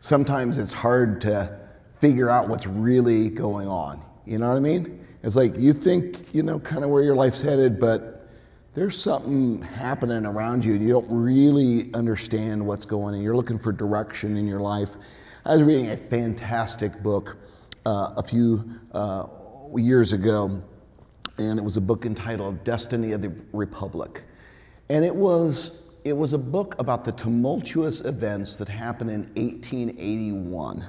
sometimes 0.00 0.58
it's 0.58 0.72
hard 0.72 1.20
to 1.22 1.58
figure 1.96 2.28
out 2.28 2.48
what's 2.48 2.66
really 2.66 3.28
going 3.28 3.68
on. 3.68 4.02
You 4.26 4.38
know 4.38 4.48
what 4.48 4.56
I 4.56 4.60
mean? 4.60 5.04
It's 5.22 5.36
like 5.36 5.56
you 5.56 5.72
think, 5.72 6.34
you 6.34 6.42
know, 6.42 6.58
kind 6.58 6.82
of 6.82 6.90
where 6.90 7.02
your 7.02 7.14
life's 7.14 7.42
headed, 7.42 7.78
but 7.78 8.28
there's 8.72 8.96
something 8.96 9.60
happening 9.62 10.24
around 10.24 10.64
you 10.64 10.74
and 10.74 10.82
you 10.82 10.88
don't 10.88 11.08
really 11.10 11.92
understand 11.94 12.64
what's 12.64 12.86
going 12.86 13.14
on. 13.14 13.20
You're 13.20 13.36
looking 13.36 13.58
for 13.58 13.72
direction 13.72 14.36
in 14.36 14.46
your 14.46 14.60
life. 14.60 14.96
I 15.44 15.52
was 15.54 15.62
reading 15.62 15.90
a 15.90 15.96
fantastic 15.96 17.02
book 17.02 17.36
uh, 17.84 18.14
a 18.16 18.22
few 18.22 18.64
uh, 18.92 19.26
years 19.74 20.12
ago, 20.12 20.62
and 21.38 21.58
it 21.58 21.62
was 21.62 21.76
a 21.76 21.80
book 21.80 22.06
entitled 22.06 22.62
Destiny 22.64 23.12
of 23.12 23.22
the 23.22 23.32
Republic. 23.52 24.22
And 24.88 25.04
it 25.04 25.14
was, 25.14 25.82
it 26.04 26.16
was 26.16 26.32
a 26.32 26.38
book 26.38 26.74
about 26.78 27.04
the 27.04 27.12
tumultuous 27.12 28.00
events 28.00 28.56
that 28.56 28.68
happened 28.68 29.10
in 29.10 29.20
1881. 29.34 30.84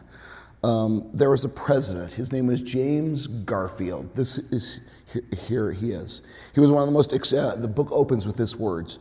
Um, 0.63 1.09
there 1.13 1.29
was 1.29 1.43
a 1.43 1.49
president. 1.49 2.13
His 2.13 2.31
name 2.31 2.47
was 2.47 2.61
James 2.61 3.27
Garfield. 3.27 4.15
This 4.15 4.37
is 4.51 4.81
here, 5.47 5.71
he 5.71 5.91
is. 5.91 6.21
He 6.53 6.59
was 6.59 6.71
one 6.71 6.81
of 6.81 6.87
the 6.87 6.93
most. 6.93 7.13
Uh, 7.33 7.55
the 7.55 7.67
book 7.67 7.89
opens 7.91 8.25
with 8.25 8.37
this 8.37 8.55
words, 8.55 8.99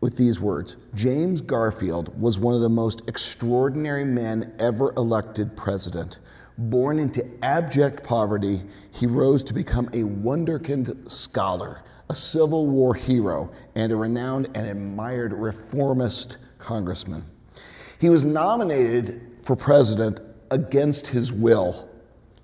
with 0.00 0.16
these 0.16 0.40
words. 0.40 0.76
James 0.94 1.40
Garfield 1.40 2.18
was 2.20 2.38
one 2.38 2.54
of 2.54 2.60
the 2.60 2.68
most 2.68 3.08
extraordinary 3.08 4.04
men 4.04 4.54
ever 4.58 4.92
elected 4.96 5.56
president. 5.56 6.18
Born 6.56 6.98
into 6.98 7.24
abject 7.44 8.02
poverty, 8.02 8.62
he 8.90 9.06
rose 9.06 9.44
to 9.44 9.54
become 9.54 9.86
a 9.88 10.02
wonderkind 10.02 11.08
scholar, 11.08 11.82
a 12.10 12.14
Civil 12.14 12.66
War 12.66 12.94
hero, 12.94 13.50
and 13.74 13.92
a 13.92 13.96
renowned 13.96 14.48
and 14.54 14.66
admired 14.66 15.32
reformist 15.32 16.38
congressman. 16.58 17.24
He 18.00 18.08
was 18.08 18.24
nominated 18.24 19.36
for 19.40 19.56
president 19.56 20.20
against 20.50 21.08
his 21.08 21.32
will. 21.32 21.88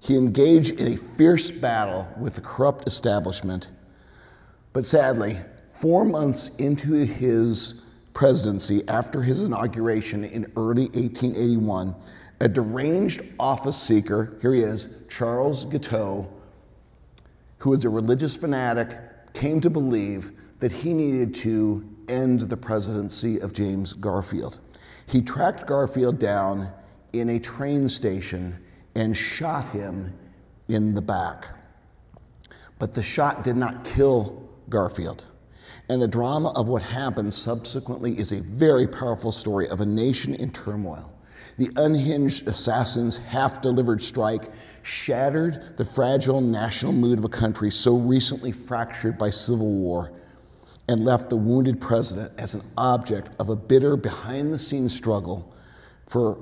He 0.01 0.17
engaged 0.17 0.79
in 0.79 0.93
a 0.93 0.97
fierce 0.97 1.51
battle 1.51 2.07
with 2.19 2.35
the 2.35 2.41
corrupt 2.41 2.87
establishment. 2.87 3.71
But 4.73 4.85
sadly, 4.85 5.39
four 5.71 6.05
months 6.05 6.55
into 6.57 6.93
his 6.93 7.83
presidency, 8.13 8.87
after 8.89 9.23
his 9.23 9.45
inauguration 9.45 10.25
in 10.25 10.51
early 10.57 10.87
1881, 10.89 11.95
a 12.41 12.49
deranged 12.49 13.23
office 13.39 13.77
seeker, 13.77 14.37
here 14.43 14.53
he 14.53 14.61
is, 14.61 14.89
Charles 15.09 15.65
Guiteau, 15.65 16.29
who 17.59 17.71
was 17.71 17.85
a 17.85 17.89
religious 17.89 18.37
fanatic, 18.37 18.99
came 19.35 19.61
to 19.61 19.69
believe 19.69 20.33
that 20.61 20.73
he 20.73 20.95
needed 20.95 21.35
to 21.35 21.87
end 22.09 22.41
the 22.41 22.57
presidency 22.57 23.39
of 23.41 23.53
James 23.53 23.93
Garfield. 23.93 24.61
He 25.07 25.21
tracked 25.21 25.67
Garfield 25.67 26.19
down 26.19 26.73
in 27.13 27.29
a 27.29 27.39
train 27.39 27.89
station 27.89 28.59
and 28.95 29.17
shot 29.17 29.69
him 29.71 30.17
in 30.69 30.95
the 30.95 31.03
back. 31.03 31.49
But 32.79 32.95
the 32.95 33.03
shot 33.03 33.45
did 33.45 33.57
not 33.57 33.85
kill 33.85 34.49
Garfield. 34.69 35.25
And 35.89 36.01
the 36.01 36.09
drama 36.09 36.53
of 36.57 36.69
what 36.69 36.83
happened 36.83 37.35
subsequently 37.35 38.13
is 38.13 38.33
a 38.33 38.41
very 38.41 38.87
powerful 38.87 39.33
story 39.33 39.69
of 39.69 39.81
a 39.81 39.87
nation 39.87 40.35
in 40.35 40.51
turmoil. 40.51 41.14
The 41.57 41.71
unhinged 41.77 42.49
assassin's 42.49 43.17
half 43.17 43.61
delivered 43.61 44.03
strike 44.03 44.51
shattered 44.83 45.77
the 45.77 45.85
fragile 45.85 46.41
national 46.41 46.93
mood 46.93 47.19
of 47.19 47.25
a 47.25 47.29
country 47.29 47.71
so 47.71 47.97
recently 47.97 48.53
fractured 48.53 49.17
by 49.17 49.31
civil 49.31 49.73
war 49.73 50.13
and 50.89 51.05
left 51.05 51.31
the 51.31 51.37
wounded 51.37 51.81
president 51.81 52.33
as 52.39 52.55
an 52.55 52.63
object 52.77 53.31
of 53.39 53.49
a 53.49 53.57
bitter 53.57 53.97
behind 53.97 54.53
the 54.53 54.59
scenes 54.59 54.95
struggle 54.95 55.55
for 56.07 56.39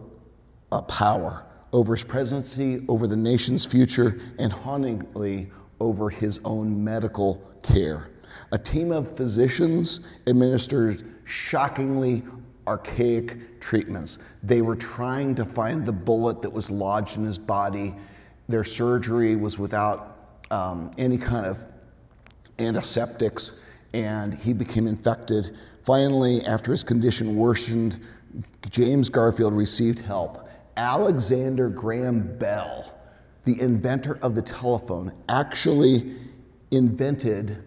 power 0.88 1.44
over 1.72 1.94
his 1.94 2.04
presidency, 2.04 2.84
over 2.88 3.06
the 3.06 3.16
nation's 3.16 3.64
future, 3.64 4.18
and 4.38 4.52
hauntingly 4.52 5.50
over 5.80 6.10
his 6.10 6.40
own 6.44 6.82
medical 6.82 7.42
care. 7.62 8.10
A 8.52 8.58
team 8.58 8.92
of 8.92 9.16
physicians 9.16 10.00
administered 10.26 11.02
shockingly 11.24 12.22
archaic 12.66 13.60
treatments. 13.60 14.18
They 14.42 14.62
were 14.62 14.76
trying 14.76 15.34
to 15.36 15.44
find 15.44 15.84
the 15.84 15.92
bullet 15.92 16.42
that 16.42 16.50
was 16.50 16.70
lodged 16.70 17.16
in 17.16 17.24
his 17.24 17.38
body. 17.38 17.94
Their 18.48 18.64
surgery 18.64 19.36
was 19.36 19.58
without 19.58 20.42
um, 20.50 20.92
any 20.98 21.18
kind 21.18 21.46
of 21.46 21.64
antiseptics, 22.58 23.52
and 23.94 24.34
he 24.34 24.52
became 24.52 24.86
infected. 24.86 25.56
Finally, 25.84 26.44
after 26.46 26.70
his 26.70 26.84
condition 26.84 27.34
worsened, 27.34 27.98
James 28.70 29.08
Garfield 29.08 29.54
received 29.54 29.98
help. 29.98 30.48
Alexander 30.76 31.68
Graham 31.68 32.36
Bell, 32.38 32.94
the 33.44 33.60
inventor 33.60 34.18
of 34.22 34.34
the 34.34 34.42
telephone, 34.42 35.12
actually 35.28 36.14
invented 36.70 37.62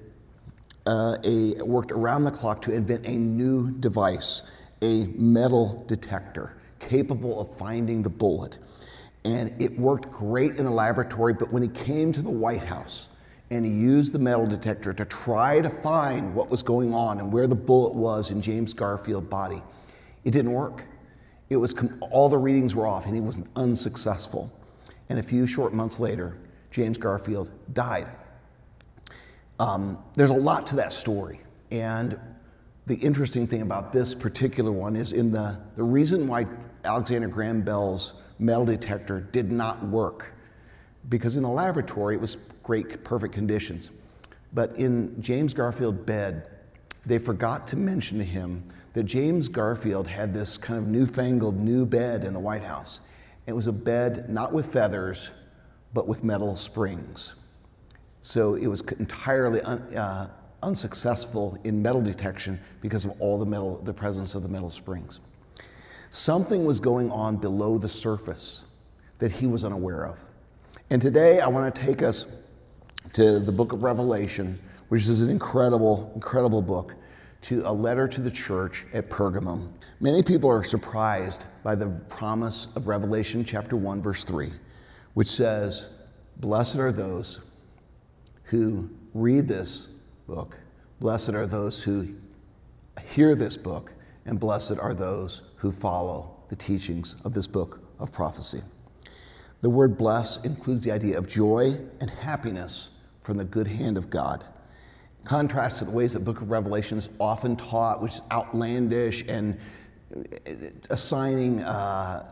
uh, 0.88 1.17
a 1.23 1.55
worked 1.63 1.91
around 1.91 2.23
the 2.23 2.31
clock 2.31 2.61
to 2.61 2.73
invent 2.73 3.05
a 3.05 3.16
new 3.16 3.72
device 3.79 4.44
a 4.81 5.06
metal 5.16 5.84
detector 5.88 6.58
capable 6.80 7.40
of 7.40 7.58
finding 7.58 8.02
the 8.02 8.09
bullet. 8.09 8.59
And 9.24 9.59
it 9.59 9.78
worked 9.80 10.12
great 10.12 10.56
in 10.58 10.66
the 10.66 10.72
laboratory, 10.72 11.34
but 11.34 11.52
when 11.52 11.63
he 11.63 11.69
came 11.69 12.12
to 12.13 12.22
the 12.22 12.30
White 12.30 12.63
House 12.63 13.08
and 13.50 13.66
he 13.66 13.72
used 13.72 14.14
the 14.14 14.19
metal 14.19 14.46
detector 14.46 14.94
to 14.94 15.06
try 15.06 15.62
to 15.62 15.69
find 15.69 16.35
what 16.35 16.50
was 16.50 16.62
going 16.62 16.94
on 16.94 17.19
and 17.19 17.31
where 17.31 17.47
the 17.47 17.56
bullet 17.56 17.94
was 17.94 18.31
in 18.31 18.41
James 18.41 18.74
Garfield's 18.74 19.28
body, 19.28 19.62
it 20.24 20.31
didn't 20.31 20.52
work. 20.52 20.84
It 21.50 21.58
was 21.58 21.75
all 22.02 22.30
the 22.30 22.38
readings 22.38 22.75
were 22.75 22.88
off 22.88 23.06
and 23.06 23.16
he 23.16 23.22
was 23.22 23.41
unsuccessful. 23.56 24.52
And 25.09 25.19
a 25.19 25.24
few 25.24 25.47
short 25.47 25.74
months 25.74 26.00
later, 26.00 26.38
James 26.72 26.97
Garfield 26.97 27.52
died. 27.74 28.08
Um, 29.59 30.03
there's 30.16 30.31
a 30.31 30.34
lot 30.34 30.68
to 30.68 30.75
that 30.78 30.91
story. 30.91 31.40
And 31.72 32.19
the 32.85 32.96
interesting 32.96 33.47
thing 33.47 33.62
about 33.62 33.91
this 33.91 34.13
particular 34.13 34.72
one 34.72 34.96
is 34.96 35.12
in 35.12 35.31
the, 35.31 35.59
the 35.75 35.84
reason 35.84 36.28
why 36.28 36.46
Alexander 36.84 37.28
Graham 37.28 37.62
Bell's 37.62 38.22
metal 38.38 38.66
detector 38.66 39.22
did 39.22 39.51
not 39.51 39.84
work, 39.88 40.34
because 41.09 41.38
in 41.38 41.44
the 41.44 41.50
laboratory 41.50 42.16
it 42.16 42.22
was 42.22 42.35
great, 42.62 43.03
perfect 43.03 43.34
conditions. 43.34 43.90
But 44.53 44.75
in 44.75 45.19
James 45.22 45.53
Garfield's 45.53 46.06
bed, 46.06 46.47
they 47.06 47.18
forgot 47.18 47.68
to 47.68 47.78
mention 47.78 48.19
to 48.19 48.23
him 48.23 48.63
that 48.94 49.03
James 49.03 49.50
Garfield 49.50 50.07
had 50.07 50.34
this 50.34 50.57
kind 50.57 50.79
of 50.79 50.88
newfangled 50.88 51.57
new 51.57 51.85
bed 51.85 52.23
in 52.23 52.34
the 52.34 52.40
White 52.40 52.63
House. 52.63 53.02
It 53.47 53.53
was 53.53 53.67
a 53.67 53.73
bed 53.73 54.29
not 54.29 54.53
with 54.53 54.72
feathers, 54.72 55.31
but 55.94 56.07
with 56.07 56.23
metal 56.23 56.56
springs. 56.56 57.35
So 58.22 58.56
it 58.56 58.67
was 58.67 58.81
entirely 58.81 59.62
un, 59.62 59.79
uh, 59.96 60.29
unsuccessful 60.66 61.58
in 61.64 61.81
metal 61.81 62.02
detection 62.02 62.59
because 62.81 63.06
of 63.06 63.14
all 63.22 63.38
the 63.38 63.46
metal, 63.46 63.80
the 63.84 63.94
presence 63.94 64.36
of 64.36 64.42
the 64.42 64.50
metal 64.50 64.70
springs. 64.70 65.22
Something 66.09 66.66
was 66.66 66.80
going 66.80 67.12
on 67.12 67.38
below 67.38 67.78
the 67.78 67.88
surface 67.88 68.66
that 69.20 69.31
he 69.31 69.48
was 69.48 69.64
unaware 69.64 70.06
of. 70.06 70.20
And 70.90 71.02
today 71.02 71.40
I 71.40 71.48
want 71.48 71.74
to 71.74 71.81
take 71.81 72.02
us 72.02 72.28
to 73.14 73.40
the 73.40 73.52
book 73.52 73.74
of 73.74 73.84
Revelation, 73.84 74.59
which 74.90 75.08
is 75.08 75.22
an 75.22 75.30
incredible, 75.30 76.12
incredible 76.16 76.62
book, 76.62 76.96
to 77.44 77.62
a 77.66 77.72
letter 77.72 78.08
to 78.08 78.22
the 78.22 78.32
church 78.32 78.86
at 78.94 79.09
Pergamum. 79.09 79.72
Many 80.00 80.24
people 80.24 80.50
are 80.50 80.64
surprised 80.64 81.44
by 81.64 81.76
the 81.76 81.88
promise 82.09 82.70
of 82.76 82.88
Revelation 82.88 83.46
chapter 83.46 83.76
1, 83.78 84.02
verse 84.02 84.24
3, 84.24 84.52
which 85.14 85.28
says, 85.28 85.90
Blessed 86.38 86.78
are 86.78 86.92
those 86.92 87.40
who 88.46 88.90
read 89.14 89.47
this 89.47 89.90
book. 90.28 90.58
Blessed 91.00 91.30
are 91.30 91.46
those 91.46 91.84
who 91.84 92.16
hear 93.06 93.36
this 93.36 93.58
book, 93.58 93.94
and 94.25 94.40
blessed 94.40 94.80
are 94.80 94.94
those 94.94 95.44
who 95.58 95.72
follow 95.72 96.36
the 96.50 96.56
teachings 96.56 97.16
of 97.25 97.34
this 97.34 97.47
book 97.47 97.80
of 98.00 98.12
prophecy. 98.12 98.61
The 99.61 99.70
word 99.70 99.97
bless 99.97 100.44
includes 100.44 100.84
the 100.84 100.91
idea 100.91 101.17
of 101.17 101.28
joy 101.28 101.78
and 101.99 102.09
happiness 102.09 102.91
from 103.22 103.38
the 103.38 103.46
good 103.46 103.67
hand 103.67 103.97
of 103.97 104.09
God. 104.09 104.46
Contrast 105.23 105.79
to 105.79 105.85
the 105.85 105.91
ways 105.91 106.14
that 106.14 106.20
the 106.20 106.26
book 106.26 106.41
of 106.41 106.52
Revelation 106.52 106.97
is 106.97 107.09
often 107.20 107.55
taught, 107.55 108.02
which 108.02 108.14
is 108.14 108.22
outlandish 108.32 109.23
and 109.28 109.58
assigning 110.91 111.64
uh, 111.64 112.29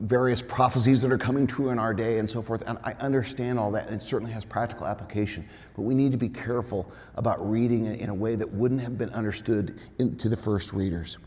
various 0.00 0.42
prophecies 0.42 1.02
that 1.02 1.12
are 1.12 1.18
coming 1.18 1.46
true 1.46 1.70
in 1.70 1.78
our 1.78 1.94
day 1.94 2.18
and 2.18 2.28
so 2.28 2.42
forth. 2.42 2.62
And 2.66 2.78
I 2.84 2.92
understand 2.94 3.58
all 3.58 3.70
that, 3.72 3.86
and 3.86 3.94
it 3.94 4.02
certainly 4.02 4.32
has 4.32 4.44
practical 4.44 4.86
application. 4.86 5.46
But 5.74 5.82
we 5.82 5.94
need 5.94 6.12
to 6.12 6.18
be 6.18 6.28
careful 6.28 6.90
about 7.16 7.48
reading 7.48 7.86
it 7.86 8.00
in 8.00 8.08
a 8.08 8.14
way 8.14 8.34
that 8.36 8.50
wouldn't 8.52 8.80
have 8.80 8.98
been 8.98 9.10
understood 9.10 9.80
in, 9.98 10.16
to 10.16 10.28
the 10.28 10.36
first 10.36 10.72
readers. 10.72 11.18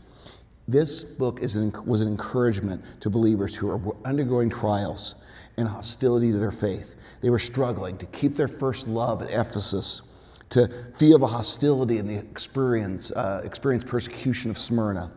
This 0.68 1.04
book 1.04 1.40
an, 1.42 1.72
was 1.86 2.00
an 2.00 2.08
encouragement 2.08 2.82
to 3.00 3.10
believers 3.10 3.54
who 3.54 3.70
are 3.70 3.80
undergoing 4.04 4.50
trials 4.50 5.14
and 5.56 5.68
hostility 5.68 6.32
to 6.32 6.38
their 6.38 6.50
faith. 6.50 6.96
They 7.20 7.30
were 7.30 7.38
struggling 7.38 7.96
to 7.98 8.06
keep 8.06 8.34
their 8.34 8.48
first 8.48 8.88
love 8.88 9.22
at 9.22 9.30
Ephesus, 9.30 10.02
to 10.50 10.68
feel 10.96 11.18
the 11.18 11.26
hostility 11.26 11.98
and 11.98 12.08
the 12.08 12.16
experience, 12.16 13.10
uh, 13.12 13.42
experience 13.44 13.84
persecution 13.84 14.50
of 14.50 14.58
Smyrna. 14.58 15.12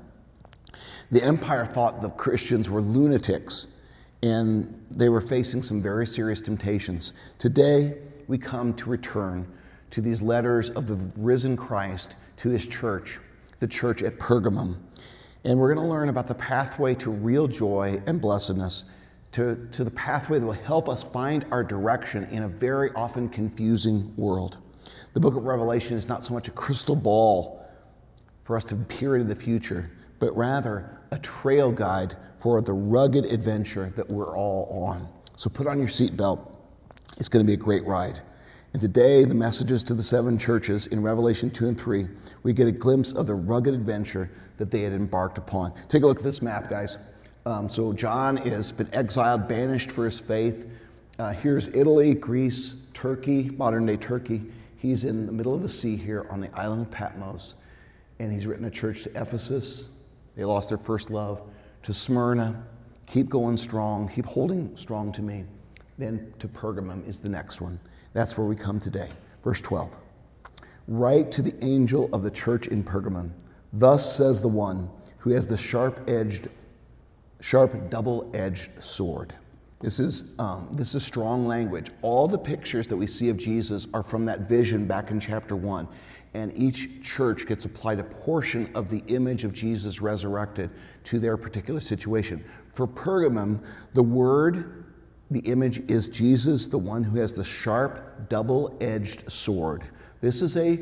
The 1.12 1.24
empire 1.24 1.66
thought 1.66 2.02
the 2.02 2.10
Christians 2.10 2.70
were 2.70 2.82
lunatics 2.82 3.68
and 4.22 4.86
they 4.92 5.10
were 5.10 5.22
facing 5.22 5.64
some 5.64 5.82
very 5.82 6.06
serious 6.06 6.42
temptations. 6.42 7.14
Today, 7.38 7.98
we 8.28 8.38
come 8.38 8.74
to 8.76 8.90
return 8.90 9.48
to 9.90 10.02
these 10.02 10.22
letters 10.22 10.70
of 10.72 10.88
the 10.88 10.96
risen 11.18 11.58
Christ 11.58 12.16
to 12.38 12.50
his 12.50 12.68
church, 12.68 13.20
the 13.60 13.68
church 13.68 14.04
at 14.04 14.20
Pergamum. 14.20 14.78
And 15.46 15.58
we're 15.58 15.74
going 15.74 15.86
to 15.86 15.92
learn 15.92 16.10
about 16.10 16.28
the 16.28 16.36
pathway 16.36 16.94
to 16.96 17.10
real 17.10 17.48
joy 17.48 18.00
and 18.06 18.22
blessedness, 18.22 18.86
to, 19.32 19.68
to 19.72 19.84
the 19.84 19.92
pathway 19.92 20.38
that 20.38 20.46
will 20.46 20.54
help 20.54 20.90
us 20.90 21.04
find 21.04 21.46
our 21.50 21.64
direction 21.64 22.26
in 22.26 22.44
a 22.44 22.48
very 22.48 22.92
often 22.92 23.30
confusing 23.30 24.14
world. 24.16 24.58
The 25.14 25.20
book 25.20 25.36
of 25.36 25.46
Revelation 25.46 25.98
is 25.98 26.08
not 26.08 26.26
so 26.26 26.34
much 26.34 26.48
a 26.48 26.52
crystal 26.52 26.96
ball 26.96 27.66
for 28.44 28.58
us 28.58 28.66
to 28.66 28.76
peer 28.76 29.16
into 29.16 29.28
the 29.28 29.36
future, 29.36 29.90
but 30.20 30.36
rather 30.36 31.00
a 31.12 31.20
trail 31.20 31.72
guide 31.72 32.16
for 32.38 32.62
the 32.62 32.74
rugged 32.74 33.26
adventure 33.26 33.92
that 33.96 34.10
we're 34.10 34.38
all 34.38 34.86
on. 34.88 35.08
So 35.36 35.50
put 35.50 35.68
on 35.68 35.78
your 35.78 35.88
seatbelt. 35.88 36.52
It's 37.18 37.30
going 37.30 37.46
to 37.46 37.48
be 37.48 37.54
a 37.54 37.58
great 37.58 37.86
ride. 37.86 38.20
And 38.74 38.82
today, 38.82 39.26
the 39.26 39.36
messages 39.36 39.84
to 39.86 39.96
the 39.96 40.04
seven 40.04 40.38
churches 40.38 40.88
in 40.88 41.02
Revelation 41.02 41.50
2 41.50 41.70
and 41.70 41.80
3, 41.80 42.08
we 42.44 42.54
get 42.54 42.68
a 42.68 42.72
glimpse 42.72 43.14
of 43.14 43.26
the 43.26 43.34
rugged 43.34 43.74
adventure 43.74 44.30
that 44.58 44.70
they 44.70 44.82
had 44.82 44.94
embarked 44.94 45.40
upon. 45.40 45.74
Take 45.88 46.04
a 46.04 46.06
look 46.06 46.20
at 46.20 46.24
this 46.24 46.42
map, 46.42 46.70
guys. 46.70 46.98
Um, 47.48 47.68
so, 47.68 47.94
John 47.94 48.38
has 48.38 48.72
been 48.72 48.88
exiled, 48.94 49.48
banished 49.48 49.90
for 49.90 50.06
his 50.06 50.20
faith. 50.20 50.70
Uh, 51.18 51.32
here's 51.32 51.68
Italy, 51.70 52.14
Greece, 52.14 52.84
Turkey, 52.94 53.50
modern 53.58 53.88
day 53.88 53.98
Turkey. 53.98 54.44
He's 54.78 55.04
in 55.04 55.26
the 55.26 55.32
middle 55.32 55.56
of 55.56 55.64
the 55.64 55.70
sea 55.70 55.98
here 55.98 56.28
on 56.30 56.40
the 56.40 56.56
island 56.56 56.84
of 56.84 56.92
Patmos. 56.92 57.56
And 58.20 58.32
he's 58.32 58.46
written 58.46 58.66
a 58.66 58.72
church 58.72 59.04
to 59.04 59.10
Ephesus. 59.20 59.90
They 60.40 60.46
lost 60.46 60.70
their 60.70 60.78
first 60.78 61.10
love. 61.10 61.42
To 61.84 61.94
Smyrna, 61.94 62.64
keep 63.06 63.28
going 63.28 63.58
strong, 63.58 64.08
keep 64.08 64.26
holding 64.26 64.72
strong 64.78 65.12
to 65.12 65.22
me. 65.22 65.44
Then 65.98 66.34
to 66.40 66.48
Pergamum 66.48 67.06
is 67.06 67.20
the 67.20 67.28
next 67.28 67.60
one. 67.60 67.78
That's 68.14 68.38
where 68.38 68.48
we 68.48 68.56
come 68.56 68.80
today. 68.80 69.10
Verse 69.44 69.60
12. 69.60 69.94
Write 70.88 71.30
to 71.34 71.42
the 71.42 71.54
angel 71.62 72.10
of 72.14 72.24
the 72.24 72.32
church 72.32 72.68
in 72.68 72.86
Pergamum. 72.86 73.32
Thus 73.74 74.16
says 74.16 74.42
the 74.42 74.48
one 74.48 74.90
who 75.18 75.32
has 75.32 75.46
the 75.46 75.58
sharp 75.58 76.00
edged, 76.08 76.48
sharp 77.42 77.90
double 77.90 78.32
edged 78.34 78.82
sword. 78.82 79.34
This 79.80 80.00
is, 80.00 80.36
um, 80.40 80.70
this 80.74 80.94
is 80.94 81.06
strong 81.06 81.48
language. 81.48 81.88
All 82.02 82.28
the 82.28 82.38
pictures 82.38 82.88
that 82.90 82.98
we 82.98 83.08
see 83.08 83.30
of 83.30 83.38
Jesus 83.38 83.88
are 83.94 84.04
from 84.04 84.26
that 84.26 84.42
vision 84.42 84.86
back 84.86 85.10
in 85.10 85.20
chapter 85.20 85.56
1. 85.56 85.88
And 86.34 86.52
each 86.56 87.02
church 87.02 87.48
gets 87.48 87.66
applied 87.66 88.00
a 88.00 88.04
portion 88.04 88.70
of 88.76 88.90
the 88.90 89.04
image 89.08 89.46
of 89.46 89.54
Jesus 89.54 90.02
resurrected 90.02 90.70
to 91.06 91.18
their 91.18 91.38
particular 91.38 91.80
situation. 91.80 92.44
For 92.74 92.88
Pergamum, 92.88 93.64
the 93.94 94.04
word 94.04 94.86
the 95.32 95.40
image 95.42 95.80
is 95.90 96.10
Jesus, 96.10 96.68
the 96.68 96.78
one 96.78 97.04
who 97.04 97.20
has 97.20 97.34
the 97.34 97.44
sharp, 97.44 98.30
double-edged 98.30 99.32
sword. 99.32 99.84
This 100.22 100.42
is 100.42 100.58
a 100.58 100.80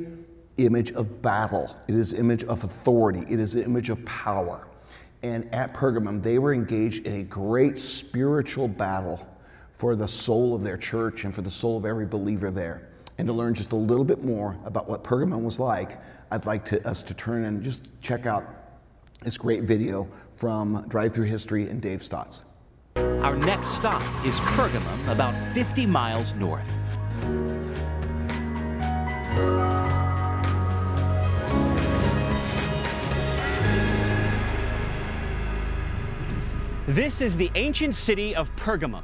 image 0.57 0.91
of 0.91 1.21
battle. 1.21 1.75
It 1.87 1.95
is 1.95 2.13
image 2.13 2.43
of 2.45 2.63
authority. 2.63 3.23
It 3.29 3.39
is 3.39 3.55
an 3.55 3.63
image 3.63 3.89
of 3.89 4.03
power. 4.05 4.65
And 5.23 5.53
at 5.53 5.73
Pergamum, 5.73 6.21
they 6.21 6.37
were 6.39 6.53
engaged 6.53 7.05
in 7.05 7.21
a 7.21 7.23
great 7.23 7.79
spiritual 7.79 8.67
battle 8.67 9.27
for 9.75 9.95
the 9.95 10.07
soul 10.07 10.55
of 10.55 10.63
their 10.63 10.77
church 10.77 11.23
and 11.23 11.33
for 11.33 11.41
the 11.41 11.51
soul 11.51 11.77
of 11.77 11.85
every 11.85 12.05
believer 12.05 12.51
there. 12.51 12.87
And 13.17 13.27
to 13.27 13.33
learn 13.33 13.53
just 13.53 13.71
a 13.71 13.75
little 13.75 14.05
bit 14.05 14.23
more 14.23 14.57
about 14.65 14.87
what 14.87 15.03
Pergamum 15.03 15.41
was 15.41 15.59
like, 15.59 15.99
I'd 16.31 16.45
like 16.45 16.65
to, 16.65 16.87
us 16.87 17.03
to 17.03 17.13
turn 17.13 17.45
and 17.45 17.63
just 17.63 17.87
check 18.01 18.25
out 18.25 18.45
this 19.23 19.37
great 19.37 19.63
video 19.63 20.07
from 20.33 20.85
Drive 20.87 21.13
Through 21.13 21.25
History 21.25 21.67
and 21.67 21.81
Dave 21.81 22.03
Stotts. 22.03 22.43
Our 22.95 23.35
next 23.35 23.67
stop 23.67 24.01
is 24.25 24.39
Pergamum, 24.39 25.11
about 25.11 25.33
50 25.53 25.85
miles 25.85 26.33
north. 26.35 26.71
This 36.87 37.19
is 37.19 37.35
the 37.35 37.51
ancient 37.55 37.95
city 37.95 38.33
of 38.33 38.55
Pergamum. 38.55 39.03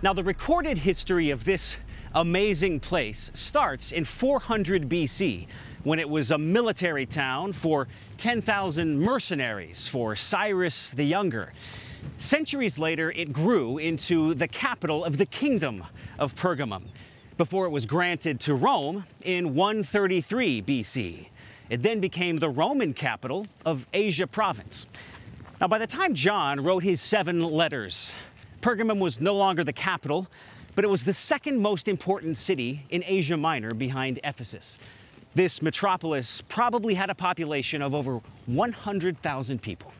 Now, 0.00 0.12
the 0.12 0.22
recorded 0.22 0.78
history 0.78 1.30
of 1.30 1.42
this 1.42 1.76
amazing 2.14 2.78
place 2.78 3.32
starts 3.34 3.90
in 3.90 4.04
400 4.04 4.88
BC 4.88 5.48
when 5.82 5.98
it 5.98 6.08
was 6.08 6.30
a 6.30 6.38
military 6.38 7.06
town 7.06 7.52
for 7.52 7.88
10,000 8.18 9.00
mercenaries 9.00 9.88
for 9.88 10.14
Cyrus 10.14 10.92
the 10.92 11.02
Younger. 11.02 11.52
Centuries 12.20 12.78
later, 12.78 13.10
it 13.10 13.32
grew 13.32 13.78
into 13.78 14.32
the 14.32 14.46
capital 14.46 15.04
of 15.04 15.18
the 15.18 15.26
kingdom 15.26 15.82
of 16.16 16.36
Pergamum 16.36 16.84
before 17.36 17.66
it 17.66 17.70
was 17.70 17.86
granted 17.86 18.38
to 18.38 18.54
Rome 18.54 19.04
in 19.24 19.56
133 19.56 20.62
BC. 20.62 21.26
It 21.70 21.82
then 21.82 21.98
became 21.98 22.38
the 22.38 22.48
Roman 22.48 22.94
capital 22.94 23.48
of 23.66 23.88
Asia 23.92 24.28
province. 24.28 24.86
Now, 25.60 25.68
by 25.68 25.76
the 25.76 25.86
time 25.86 26.14
John 26.14 26.64
wrote 26.64 26.82
his 26.82 27.02
seven 27.02 27.42
letters, 27.42 28.14
Pergamum 28.62 28.98
was 28.98 29.20
no 29.20 29.36
longer 29.36 29.62
the 29.62 29.74
capital, 29.74 30.26
but 30.74 30.86
it 30.86 30.88
was 30.88 31.04
the 31.04 31.12
second 31.12 31.60
most 31.60 31.86
important 31.86 32.38
city 32.38 32.86
in 32.88 33.04
Asia 33.06 33.36
Minor 33.36 33.74
behind 33.74 34.20
Ephesus. 34.24 34.78
This 35.34 35.60
metropolis 35.60 36.40
probably 36.40 36.94
had 36.94 37.10
a 37.10 37.14
population 37.14 37.82
of 37.82 37.94
over 37.94 38.22
100,000 38.46 39.60
people. 39.60 39.92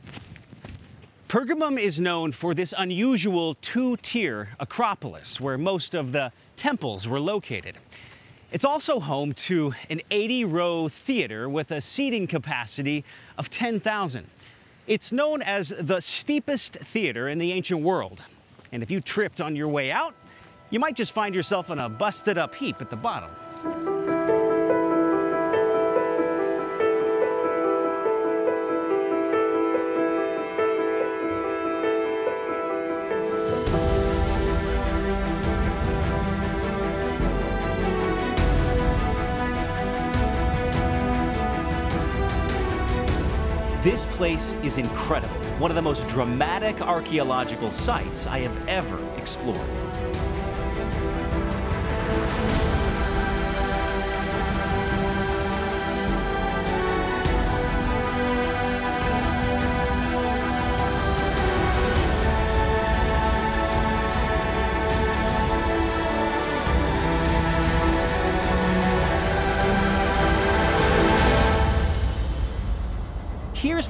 Pergamum 1.29 1.79
is 1.79 2.01
known 2.01 2.33
for 2.33 2.55
this 2.55 2.73
unusual 2.79 3.55
two 3.61 3.97
tier 3.97 4.49
Acropolis 4.61 5.43
where 5.43 5.59
most 5.59 5.95
of 5.95 6.13
the 6.13 6.33
temples 6.57 7.07
were 7.07 7.21
located. 7.21 7.77
It's 8.51 8.65
also 8.65 8.99
home 8.99 9.35
to 9.35 9.75
an 9.91 10.01
80 10.11 10.47
row 10.47 10.89
theater 10.89 11.51
with 11.51 11.71
a 11.71 11.83
seating 11.83 12.27
capacity 12.27 13.05
of 13.37 13.51
10,000. 13.51 14.27
It's 14.91 15.13
known 15.13 15.41
as 15.43 15.69
the 15.69 16.01
steepest 16.01 16.73
theater 16.75 17.29
in 17.29 17.39
the 17.39 17.53
ancient 17.53 17.81
world. 17.81 18.21
And 18.73 18.83
if 18.83 18.91
you 18.91 19.01
tripped 19.01 19.41
on 19.41 19.55
your 19.55 19.69
way 19.69 19.93
out, 19.93 20.17
you 20.71 20.81
might 20.81 20.97
just 20.97 21.13
find 21.13 21.33
yourself 21.33 21.71
in 21.71 21.79
a 21.79 21.89
busted 21.89 22.39
up 22.39 22.57
heap 22.57 22.83
at 22.83 22.91
the 22.91 22.97
bottom. 22.97 24.00
This 43.83 44.05
place 44.09 44.57
is 44.63 44.77
incredible, 44.77 45.35
one 45.59 45.71
of 45.71 45.75
the 45.75 45.81
most 45.81 46.07
dramatic 46.07 46.83
archaeological 46.83 47.71
sites 47.71 48.27
I 48.27 48.41
have 48.41 48.63
ever 48.69 49.03
explored. 49.17 49.59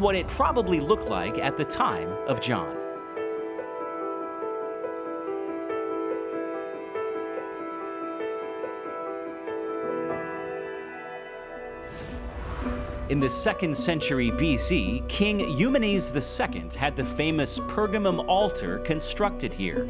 What 0.01 0.17
it 0.17 0.27
probably 0.27 0.81
looked 0.81 1.09
like 1.09 1.39
at 1.39 1.57
the 1.57 1.65
time 1.65 2.09
of 2.27 2.41
John. 2.41 2.77
In 13.11 13.19
the 13.19 13.27
2nd 13.27 13.75
century 13.75 14.31
BC, 14.31 15.07
King 15.09 15.41
Eumenes 15.59 16.15
II 16.15 16.69
had 16.77 16.95
the 16.95 17.05
famous 17.05 17.59
Pergamum 17.59 18.25
altar 18.29 18.79
constructed 18.79 19.53
here. 19.53 19.89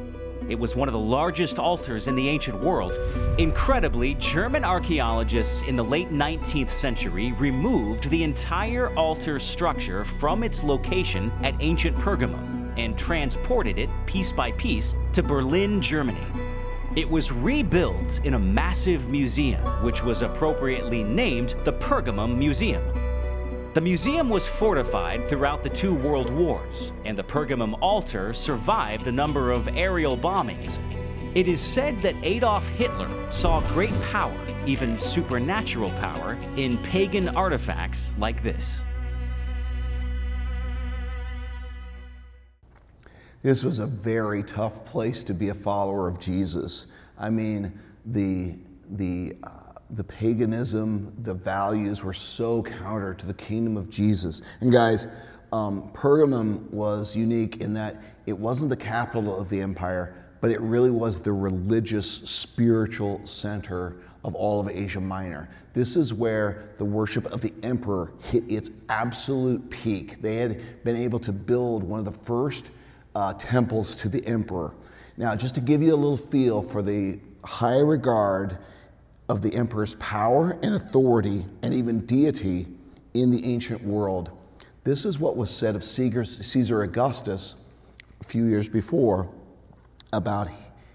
It 0.50 0.58
was 0.58 0.74
one 0.74 0.88
of 0.88 0.92
the 0.92 0.98
largest 0.98 1.60
altars 1.60 2.08
in 2.08 2.16
the 2.16 2.28
ancient 2.28 2.60
world. 2.60 2.98
Incredibly, 3.38 4.14
German 4.14 4.64
archaeologists 4.64 5.62
in 5.62 5.76
the 5.76 5.84
late 5.84 6.10
19th 6.10 6.70
century 6.70 7.30
removed 7.38 8.10
the 8.10 8.24
entire 8.24 8.92
altar 8.96 9.38
structure 9.38 10.04
from 10.04 10.42
its 10.42 10.64
location 10.64 11.30
at 11.44 11.54
ancient 11.60 11.96
Pergamum 11.96 12.76
and 12.76 12.98
transported 12.98 13.78
it 13.78 13.88
piece 14.06 14.32
by 14.32 14.50
piece 14.52 14.96
to 15.12 15.22
Berlin, 15.22 15.80
Germany. 15.80 16.26
It 16.96 17.08
was 17.08 17.30
rebuilt 17.30 18.20
in 18.24 18.34
a 18.34 18.38
massive 18.38 19.08
museum, 19.08 19.62
which 19.84 20.02
was 20.02 20.22
appropriately 20.22 21.04
named 21.04 21.54
the 21.62 21.74
Pergamum 21.74 22.36
Museum. 22.36 22.82
The 23.72 23.80
museum 23.80 24.28
was 24.28 24.48
fortified 24.48 25.28
throughout 25.28 25.62
the 25.62 25.68
two 25.68 25.94
world 25.94 26.28
wars, 26.28 26.92
and 27.04 27.16
the 27.16 27.22
Pergamum 27.22 27.78
altar 27.80 28.32
survived 28.32 29.06
a 29.06 29.12
number 29.12 29.52
of 29.52 29.68
aerial 29.68 30.18
bombings. 30.18 30.80
It 31.36 31.46
is 31.46 31.60
said 31.60 32.02
that 32.02 32.16
Adolf 32.24 32.68
Hitler 32.70 33.08
saw 33.30 33.60
great 33.68 33.94
power, 34.10 34.36
even 34.66 34.98
supernatural 34.98 35.90
power, 35.92 36.36
in 36.56 36.78
pagan 36.78 37.28
artifacts 37.28 38.12
like 38.18 38.42
this. 38.42 38.82
This 43.42 43.62
was 43.62 43.78
a 43.78 43.86
very 43.86 44.42
tough 44.42 44.84
place 44.84 45.22
to 45.22 45.32
be 45.32 45.50
a 45.50 45.54
follower 45.54 46.08
of 46.08 46.18
Jesus. 46.18 46.88
I 47.16 47.30
mean, 47.30 47.72
the, 48.04 48.56
the, 48.90 49.36
uh, 49.44 49.59
the 49.94 50.04
paganism, 50.04 51.12
the 51.22 51.34
values 51.34 52.04
were 52.04 52.12
so 52.12 52.62
counter 52.62 53.14
to 53.14 53.26
the 53.26 53.34
kingdom 53.34 53.76
of 53.76 53.90
Jesus. 53.90 54.42
And 54.60 54.72
guys, 54.72 55.08
um, 55.52 55.90
Pergamum 55.92 56.70
was 56.70 57.16
unique 57.16 57.60
in 57.60 57.74
that 57.74 57.96
it 58.26 58.38
wasn't 58.38 58.70
the 58.70 58.76
capital 58.76 59.38
of 59.38 59.48
the 59.48 59.60
empire, 59.60 60.14
but 60.40 60.50
it 60.50 60.60
really 60.60 60.90
was 60.90 61.20
the 61.20 61.32
religious, 61.32 62.08
spiritual 62.08 63.20
center 63.26 63.96
of 64.24 64.34
all 64.34 64.60
of 64.60 64.68
Asia 64.68 65.00
Minor. 65.00 65.48
This 65.72 65.96
is 65.96 66.12
where 66.12 66.70
the 66.78 66.84
worship 66.84 67.26
of 67.26 67.40
the 67.40 67.52
emperor 67.62 68.12
hit 68.22 68.44
its 68.48 68.70
absolute 68.88 69.68
peak. 69.70 70.20
They 70.20 70.36
had 70.36 70.84
been 70.84 70.96
able 70.96 71.18
to 71.20 71.32
build 71.32 71.82
one 71.82 71.98
of 71.98 72.04
the 72.04 72.12
first 72.12 72.70
uh, 73.14 73.34
temples 73.34 73.96
to 73.96 74.08
the 74.08 74.24
emperor. 74.26 74.74
Now, 75.16 75.34
just 75.34 75.54
to 75.56 75.60
give 75.60 75.82
you 75.82 75.94
a 75.94 75.96
little 75.96 76.16
feel 76.16 76.62
for 76.62 76.82
the 76.82 77.18
high 77.44 77.80
regard 77.80 78.58
of 79.30 79.42
the 79.42 79.54
emperor's 79.54 79.94
power 79.94 80.58
and 80.60 80.74
authority 80.74 81.46
and 81.62 81.72
even 81.72 82.04
deity 82.04 82.66
in 83.14 83.30
the 83.30 83.44
ancient 83.44 83.80
world. 83.84 84.32
This 84.82 85.04
is 85.04 85.20
what 85.20 85.36
was 85.36 85.52
said 85.52 85.76
of 85.76 85.84
Caesar 85.84 86.82
Augustus 86.82 87.54
a 88.20 88.24
few 88.24 88.46
years 88.46 88.68
before 88.68 89.30
about 90.12 90.48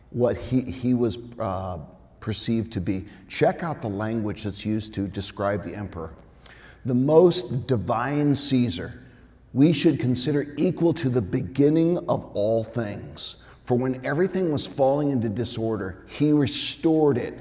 what 0.10 0.36
he, 0.36 0.62
he 0.62 0.94
was 0.94 1.18
uh, 1.40 1.78
perceived 2.20 2.74
to 2.74 2.82
be. 2.82 3.06
Check 3.30 3.64
out 3.64 3.82
the 3.82 3.90
language 3.90 4.44
that's 4.44 4.66
used 4.66 4.94
to 4.96 5.08
describe 5.08 5.64
the 5.64 5.74
emperor. 5.74 6.14
The 6.84 6.94
most 6.94 7.68
divine 7.68 8.36
Caesar 8.36 9.02
we 9.54 9.72
should 9.72 9.98
consider 9.98 10.54
equal 10.58 10.94
to 10.96 11.08
the 11.08 11.22
beginning 11.22 11.98
of 12.10 12.26
all 12.36 12.66
things. 12.66 13.38
For 13.64 13.78
when 13.78 14.06
everything 14.06 14.52
was 14.52 14.68
falling 14.68 15.12
into 15.12 15.30
disorder, 15.30 16.04
he 16.10 16.34
restored 16.34 17.18
it 17.18 17.40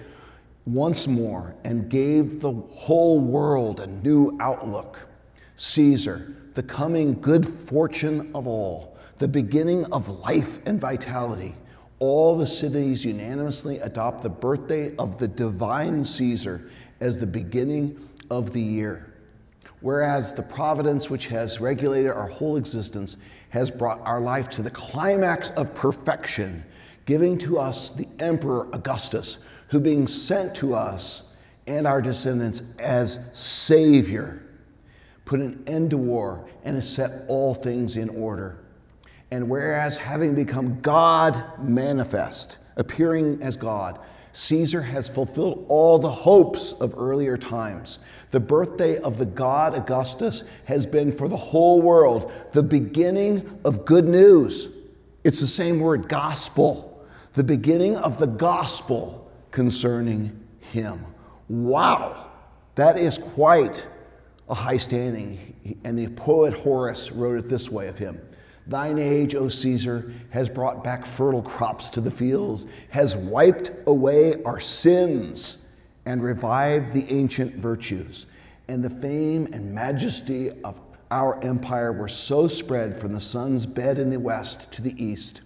once 0.66 1.06
more 1.06 1.54
and 1.64 1.90
gave 1.90 2.40
the 2.40 2.52
whole 2.52 3.20
world 3.20 3.80
a 3.80 3.86
new 3.86 4.36
outlook. 4.40 4.98
Caesar, 5.56 6.34
the 6.54 6.62
coming 6.62 7.20
good 7.20 7.46
fortune 7.46 8.30
of 8.34 8.46
all, 8.46 8.96
the 9.18 9.28
beginning 9.28 9.84
of 9.92 10.08
life 10.08 10.64
and 10.66 10.80
vitality. 10.80 11.54
All 11.98 12.36
the 12.36 12.46
cities 12.46 13.04
unanimously 13.04 13.78
adopt 13.80 14.22
the 14.22 14.28
birthday 14.28 14.94
of 14.96 15.18
the 15.18 15.28
divine 15.28 16.04
Caesar 16.04 16.68
as 17.00 17.18
the 17.18 17.26
beginning 17.26 18.08
of 18.30 18.52
the 18.52 18.60
year. 18.60 19.12
Whereas 19.80 20.32
the 20.32 20.42
providence 20.42 21.10
which 21.10 21.26
has 21.28 21.60
regulated 21.60 22.10
our 22.10 22.26
whole 22.26 22.56
existence 22.56 23.16
has 23.50 23.70
brought 23.70 24.00
our 24.00 24.20
life 24.20 24.48
to 24.50 24.62
the 24.62 24.70
climax 24.70 25.50
of 25.50 25.74
perfection, 25.74 26.64
giving 27.04 27.36
to 27.38 27.58
us 27.58 27.90
the 27.90 28.08
Emperor 28.18 28.66
Augustus 28.72 29.38
who 29.68 29.80
being 29.80 30.06
sent 30.06 30.54
to 30.56 30.74
us 30.74 31.34
and 31.66 31.86
our 31.86 32.02
descendants 32.02 32.62
as 32.78 33.20
Savior, 33.32 34.42
put 35.24 35.40
an 35.40 35.62
end 35.66 35.90
to 35.90 35.96
war 35.96 36.46
and 36.64 36.76
has 36.76 36.88
set 36.88 37.24
all 37.28 37.54
things 37.54 37.96
in 37.96 38.08
order. 38.10 38.58
And 39.30 39.48
whereas 39.48 39.96
having 39.96 40.34
become 40.34 40.80
God 40.80 41.42
manifest, 41.58 42.58
appearing 42.76 43.42
as 43.42 43.56
God, 43.56 43.98
Caesar 44.32 44.82
has 44.82 45.08
fulfilled 45.08 45.64
all 45.68 45.98
the 45.98 46.10
hopes 46.10 46.72
of 46.74 46.94
earlier 46.96 47.36
times. 47.36 48.00
The 48.32 48.40
birthday 48.40 48.98
of 48.98 49.16
the 49.16 49.26
God 49.26 49.74
Augustus 49.74 50.42
has 50.64 50.84
been 50.84 51.16
for 51.16 51.28
the 51.28 51.36
whole 51.36 51.80
world 51.80 52.32
the 52.52 52.64
beginning 52.64 53.60
of 53.64 53.84
good 53.84 54.06
news. 54.06 54.70
It's 55.22 55.40
the 55.40 55.46
same 55.46 55.78
word, 55.78 56.08
gospel. 56.08 57.06
The 57.34 57.44
beginning 57.44 57.96
of 57.96 58.18
the 58.18 58.26
gospel 58.26 59.23
concerning 59.54 60.36
him. 60.72 61.06
Wow, 61.48 62.32
that 62.74 62.98
is 62.98 63.18
quite 63.18 63.86
a 64.48 64.54
high 64.54 64.78
standing. 64.78 65.78
And 65.84 65.96
the 65.96 66.08
poet 66.08 66.52
Horace 66.52 67.12
wrote 67.12 67.38
it 67.38 67.48
this 67.48 67.70
way 67.70 67.86
of 67.86 67.96
him 67.96 68.20
Thine 68.66 68.98
age, 68.98 69.36
O 69.36 69.48
Caesar, 69.48 70.12
has 70.30 70.48
brought 70.48 70.82
back 70.82 71.06
fertile 71.06 71.40
crops 71.40 71.88
to 71.90 72.00
the 72.00 72.10
fields, 72.10 72.66
has 72.88 73.16
wiped 73.16 73.70
away 73.86 74.42
our 74.42 74.58
sins, 74.58 75.68
and 76.04 76.20
revived 76.20 76.92
the 76.92 77.06
ancient 77.08 77.54
virtues. 77.54 78.26
And 78.66 78.82
the 78.82 78.90
fame 78.90 79.48
and 79.52 79.72
majesty 79.72 80.50
of 80.62 80.80
our 81.12 81.40
empire 81.44 81.92
were 81.92 82.08
so 82.08 82.48
spread 82.48 83.00
from 83.00 83.12
the 83.12 83.20
sun's 83.20 83.66
bed 83.66 83.98
in 84.00 84.10
the 84.10 84.18
west 84.18 84.72
to 84.72 84.82
the 84.82 85.00
east. 85.02 85.42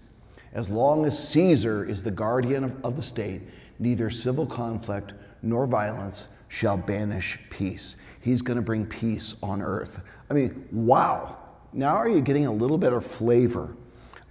As 0.55 0.71
long 0.71 1.05
as 1.05 1.29
Caesar 1.29 1.85
is 1.85 2.03
the 2.03 2.11
guardian 2.11 2.65
of, 2.65 2.85
of 2.85 2.97
the 2.97 3.03
state, 3.03 3.43
neither 3.79 4.11
civil 4.11 4.47
conflict 4.47 5.13
nor 5.43 5.67
violence 5.67 6.29
shall 6.49 6.77
banish 6.77 7.39
peace. 7.51 7.97
He's 8.21 8.43
going 8.43 8.57
to 8.57 8.63
bring 8.63 8.87
peace 8.87 9.37
on 9.43 9.63
earth. 9.63 10.03
I 10.31 10.35
mean, 10.35 10.67
wow. 10.73 11.37
Now 11.73 11.97
are 11.97 12.09
you 12.09 12.21
getting 12.21 12.47
a 12.47 12.53
little 12.53 12.79
of 12.93 13.05
flavor 13.05 13.77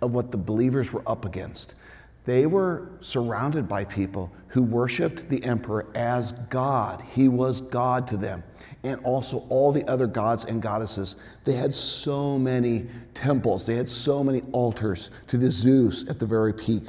of 0.01 0.13
what 0.13 0.31
the 0.31 0.37
believers 0.37 0.91
were 0.91 1.03
up 1.07 1.25
against? 1.25 1.75
They 2.25 2.45
were 2.45 2.89
surrounded 2.99 3.69
by 3.69 3.85
people 3.85 4.29
who 4.49 4.61
worshiped 4.61 5.29
the 5.29 5.41
emperor 5.45 5.87
as 5.95 6.33
God. 6.49 7.01
He 7.01 7.29
was 7.29 7.61
God 7.61 8.05
to 8.07 8.17
them. 8.17 8.43
And 8.83 8.99
also 9.05 9.45
all 9.47 9.71
the 9.71 9.87
other 9.87 10.07
gods 10.07 10.43
and 10.43 10.61
goddesses. 10.61 11.15
They 11.45 11.53
had 11.53 11.73
so 11.73 12.37
many 12.37 12.87
temples, 13.13 13.65
they 13.65 13.75
had 13.75 13.87
so 13.87 14.25
many 14.25 14.41
altars 14.51 15.11
to 15.27 15.37
the 15.37 15.49
Zeus 15.49 16.07
at 16.09 16.19
the 16.19 16.25
very 16.25 16.53
peak. 16.53 16.83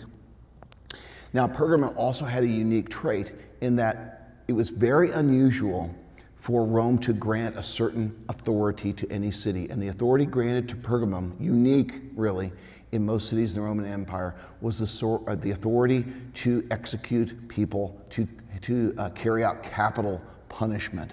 Now, 1.33 1.47
Pergamum 1.47 1.95
also 1.97 2.25
had 2.25 2.43
a 2.43 2.49
unique 2.49 2.89
trait 2.89 3.33
in 3.61 3.77
that 3.77 4.33
it 4.49 4.53
was 4.53 4.71
very 4.71 5.11
unusual 5.11 5.95
for 6.37 6.65
Rome 6.65 6.99
to 6.99 7.13
grant 7.13 7.57
a 7.57 7.63
certain 7.63 8.17
authority 8.29 8.93
to 8.95 9.11
any 9.11 9.31
city. 9.31 9.69
And 9.69 9.83
the 9.83 9.89
authority 9.89 10.25
granted 10.25 10.69
to 10.71 10.77
Pergamum, 10.77 11.33
unique 11.41 12.01
really 12.15 12.53
in 12.93 13.05
most 13.05 13.29
cities 13.29 13.55
in 13.55 13.61
the 13.61 13.67
Roman 13.67 13.85
Empire, 13.85 14.35
was 14.61 14.79
the, 14.79 15.21
uh, 15.27 15.35
the 15.35 15.51
authority 15.51 16.07
to 16.35 16.67
execute 16.71 17.49
people, 17.49 18.01
to, 18.11 18.27
to 18.63 18.95
uh, 18.97 19.11
carry 19.11 19.45
out 19.45 19.63
capital 19.63 20.23
punishment. 20.49 21.13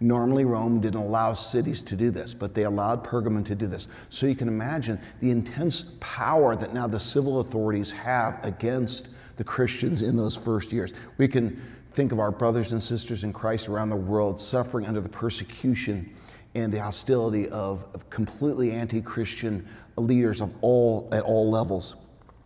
Normally, 0.00 0.44
Rome 0.44 0.80
didn't 0.80 1.00
allow 1.00 1.32
cities 1.32 1.82
to 1.84 1.96
do 1.96 2.10
this, 2.10 2.34
but 2.34 2.52
they 2.52 2.64
allowed 2.64 3.04
Pergamum 3.04 3.44
to 3.46 3.54
do 3.54 3.66
this. 3.66 3.88
So 4.10 4.26
you 4.26 4.34
can 4.34 4.48
imagine 4.48 5.00
the 5.20 5.30
intense 5.30 5.94
power 6.00 6.56
that 6.56 6.74
now 6.74 6.86
the 6.86 7.00
civil 7.00 7.40
authorities 7.40 7.92
have 7.92 8.44
against 8.44 9.08
the 9.36 9.44
Christians 9.44 10.02
in 10.02 10.16
those 10.16 10.36
first 10.36 10.72
years. 10.72 10.92
We 11.18 11.28
can 11.28 11.60
think 11.92 12.12
of 12.12 12.18
our 12.18 12.30
brothers 12.30 12.72
and 12.72 12.82
sisters 12.82 13.24
in 13.24 13.32
Christ 13.32 13.68
around 13.68 13.90
the 13.90 13.96
world 13.96 14.40
suffering 14.40 14.86
under 14.86 15.00
the 15.00 15.08
persecution 15.08 16.14
and 16.54 16.72
the 16.72 16.80
hostility 16.80 17.48
of, 17.48 17.86
of 17.94 18.08
completely 18.10 18.72
anti 18.72 19.00
Christian 19.00 19.66
leaders 19.96 20.40
of 20.40 20.52
all, 20.60 21.08
at 21.12 21.22
all 21.22 21.50
levels. 21.50 21.96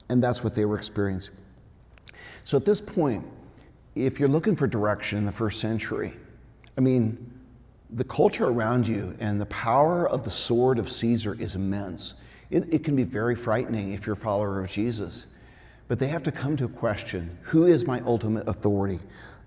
And 0.09 0.23
that's 0.23 0.43
what 0.43 0.55
they 0.55 0.65
were 0.65 0.77
experiencing. 0.77 1.35
So 2.45 2.57
at 2.57 2.65
this 2.65 2.81
point, 2.81 3.27
if 3.95 4.19
you're 4.19 4.29
looking 4.29 4.57
for 4.57 4.67
direction 4.67 5.19
in 5.19 5.27
the 5.27 5.33
first 5.33 5.61
century, 5.61 6.15
I 6.77 6.81
mean, 6.81 7.33
the 7.91 8.05
culture 8.05 8.47
around 8.47 8.87
you 8.87 9.17
and 9.19 9.41
the 9.41 9.47
power 9.47 10.09
of 10.09 10.25
the 10.25 10.31
sword 10.31 10.79
of 10.79 10.91
Caesar 10.91 11.37
is 11.39 11.57
immense. 11.57 12.15
It, 12.51 12.73
it 12.73 12.85
can 12.85 12.97
be 12.97 13.03
very 13.03 13.35
frightening 13.35 13.93
if 13.93 14.07
you're 14.07 14.15
a 14.15 14.17
follower 14.17 14.63
of 14.63 14.71
Jesus 14.71 15.27
but 15.89 15.99
they 15.99 16.07
have 16.09 16.23
to 16.23 16.33
come 16.33 16.57
to 16.57 16.67
a 16.67 16.69
question 16.69 17.37
who 17.43 17.67
is 17.67 17.87
my 17.87 18.01
ultimate 18.01 18.47
authority? 18.47 19.01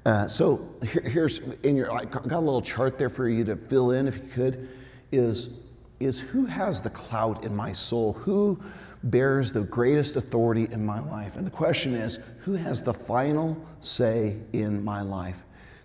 Uh, 0.05 0.27
so 0.27 0.67
here, 0.83 1.03
here's 1.03 1.39
in 1.63 1.77
your 1.77 1.91
I 1.91 2.05
got 2.05 2.31
a 2.31 2.39
little 2.39 2.61
chart 2.61 2.97
there 2.97 3.09
for 3.09 3.29
you 3.29 3.43
to 3.45 3.55
fill 3.55 3.91
in 3.91 4.07
if 4.07 4.17
you 4.17 4.29
could 4.33 4.69
is 5.11 5.59
is 5.99 6.19
who 6.19 6.45
has 6.45 6.81
the 6.81 6.89
clout 6.89 7.43
in 7.43 7.55
my 7.55 7.71
soul? 7.71 8.13
Who 8.13 8.59
bears 9.03 9.51
the 9.51 9.61
greatest 9.61 10.15
authority 10.15 10.67
in 10.71 10.83
my 10.83 10.99
life? 10.99 11.35
And 11.35 11.45
the 11.45 11.51
question 11.51 11.93
is 11.93 12.17
who 12.39 12.53
has 12.53 12.81
the 12.81 12.93
final 12.93 13.55
say 13.79 14.37
in 14.53 14.83
my 14.83 15.03
life? 15.03 15.43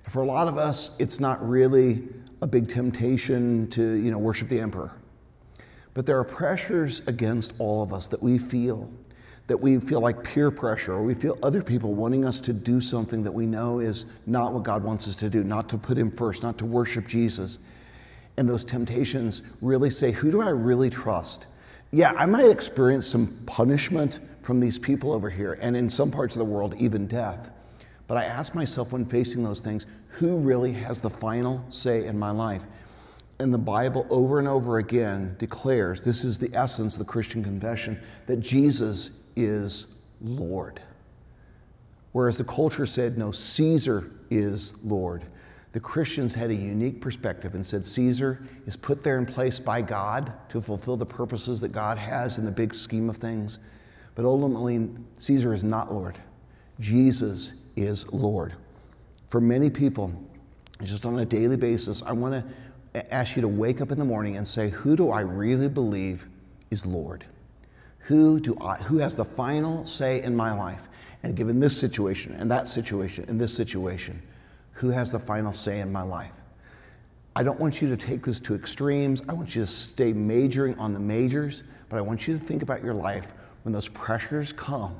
For 0.08 0.22
a 0.22 0.26
lot 0.26 0.48
of 0.48 0.56
us 0.56 0.96
it's 0.98 1.20
not 1.20 1.46
really 1.46 2.08
a 2.40 2.46
big 2.46 2.68
temptation 2.68 3.68
to 3.70 3.82
you 3.82 4.10
know 4.10 4.18
worship 4.18 4.48
the 4.48 4.60
emperor. 4.60 4.92
But 5.92 6.06
there 6.06 6.18
are 6.18 6.24
pressures 6.24 7.02
against 7.06 7.54
all 7.58 7.82
of 7.82 7.92
us 7.92 8.08
that 8.08 8.22
we 8.22 8.38
feel 8.38 8.90
that 9.46 9.56
we 9.56 9.78
feel 9.78 10.00
like 10.00 10.24
peer 10.24 10.50
pressure 10.50 10.92
or 10.92 11.02
we 11.02 11.14
feel 11.14 11.38
other 11.42 11.62
people 11.62 11.94
wanting 11.94 12.24
us 12.24 12.40
to 12.40 12.52
do 12.52 12.80
something 12.80 13.22
that 13.22 13.32
we 13.32 13.46
know 13.46 13.78
is 13.78 14.06
not 14.26 14.52
what 14.52 14.64
God 14.64 14.82
wants 14.82 15.06
us 15.06 15.16
to 15.16 15.30
do, 15.30 15.44
not 15.44 15.68
to 15.68 15.78
put 15.78 15.96
Him 15.96 16.10
first, 16.10 16.42
not 16.42 16.58
to 16.58 16.66
worship 16.66 17.06
Jesus. 17.06 17.58
and 18.36 18.48
those 18.48 18.64
temptations 18.64 19.42
really 19.60 19.90
say, 19.90 20.12
who 20.12 20.30
do 20.30 20.42
I 20.42 20.50
really 20.50 20.90
trust? 20.90 21.46
Yeah, 21.90 22.12
I 22.12 22.26
might 22.26 22.50
experience 22.50 23.06
some 23.06 23.38
punishment 23.46 24.20
from 24.42 24.60
these 24.60 24.78
people 24.78 25.12
over 25.12 25.30
here, 25.30 25.58
and 25.60 25.76
in 25.76 25.88
some 25.88 26.10
parts 26.10 26.36
of 26.36 26.40
the 26.40 26.44
world, 26.44 26.74
even 26.78 27.06
death. 27.06 27.50
But 28.06 28.18
I 28.18 28.24
ask 28.24 28.54
myself 28.54 28.92
when 28.92 29.04
facing 29.04 29.42
those 29.42 29.60
things, 29.60 29.86
who 30.08 30.36
really 30.36 30.72
has 30.72 31.00
the 31.00 31.10
final 31.10 31.64
say 31.68 32.06
in 32.06 32.18
my 32.18 32.30
life? 32.30 32.66
And 33.38 33.52
the 33.52 33.58
Bible 33.58 34.06
over 34.08 34.38
and 34.38 34.48
over 34.48 34.78
again 34.78 35.36
declares 35.38 36.02
this 36.02 36.24
is 36.24 36.38
the 36.38 36.50
essence 36.54 36.94
of 36.94 37.00
the 37.00 37.10
Christian 37.10 37.44
confession 37.44 38.00
that 38.26 38.40
Jesus 38.40 39.10
is 39.36 39.88
Lord. 40.20 40.80
Whereas 42.12 42.38
the 42.38 42.44
culture 42.44 42.86
said, 42.86 43.18
no, 43.18 43.30
Caesar 43.30 44.10
is 44.30 44.72
Lord. 44.82 45.24
The 45.72 45.80
Christians 45.80 46.32
had 46.32 46.48
a 46.48 46.54
unique 46.54 47.02
perspective 47.02 47.54
and 47.54 47.64
said 47.64 47.84
Caesar 47.84 48.42
is 48.66 48.74
put 48.74 49.04
there 49.04 49.18
in 49.18 49.26
place 49.26 49.60
by 49.60 49.82
God 49.82 50.32
to 50.48 50.62
fulfill 50.62 50.96
the 50.96 51.04
purposes 51.04 51.60
that 51.60 51.72
God 51.72 51.98
has 51.98 52.38
in 52.38 52.46
the 52.46 52.50
big 52.50 52.72
scheme 52.72 53.10
of 53.10 53.18
things. 53.18 53.58
But 54.14 54.24
ultimately, 54.24 54.88
Caesar 55.18 55.52
is 55.52 55.62
not 55.62 55.92
Lord. 55.92 56.18
Jesus 56.80 57.52
is 57.76 58.10
Lord. 58.10 58.54
For 59.28 59.38
many 59.38 59.68
people, 59.68 60.10
just 60.82 61.04
on 61.04 61.18
a 61.18 61.26
daily 61.26 61.58
basis, 61.58 62.02
I 62.02 62.12
want 62.12 62.32
to 62.32 62.44
ask 63.12 63.36
you 63.36 63.42
to 63.42 63.48
wake 63.48 63.80
up 63.80 63.90
in 63.90 63.98
the 63.98 64.04
morning 64.04 64.36
and 64.36 64.46
say, 64.46 64.70
Who 64.70 64.96
do 64.96 65.10
I 65.10 65.20
really 65.20 65.68
believe 65.68 66.26
is 66.70 66.86
Lord? 66.86 67.24
Who, 68.00 68.38
do 68.38 68.56
I, 68.60 68.76
who 68.76 68.98
has 68.98 69.16
the 69.16 69.24
final 69.24 69.84
say 69.86 70.22
in 70.22 70.36
my 70.36 70.52
life? 70.52 70.88
And 71.22 71.36
given 71.36 71.58
this 71.58 71.78
situation 71.78 72.36
and 72.38 72.50
that 72.50 72.68
situation 72.68 73.24
and 73.28 73.40
this 73.40 73.54
situation, 73.54 74.22
who 74.72 74.90
has 74.90 75.10
the 75.10 75.18
final 75.18 75.52
say 75.52 75.80
in 75.80 75.90
my 75.90 76.02
life? 76.02 76.32
I 77.34 77.42
don't 77.42 77.58
want 77.58 77.82
you 77.82 77.88
to 77.88 77.96
take 77.96 78.22
this 78.22 78.40
to 78.40 78.54
extremes. 78.54 79.22
I 79.28 79.32
want 79.32 79.54
you 79.54 79.62
to 79.62 79.66
stay 79.66 80.12
majoring 80.12 80.78
on 80.78 80.94
the 80.94 81.00
majors, 81.00 81.64
but 81.88 81.96
I 81.96 82.00
want 82.00 82.26
you 82.26 82.38
to 82.38 82.44
think 82.44 82.62
about 82.62 82.82
your 82.82 82.94
life 82.94 83.34
when 83.62 83.72
those 83.72 83.88
pressures 83.88 84.52
come 84.52 84.96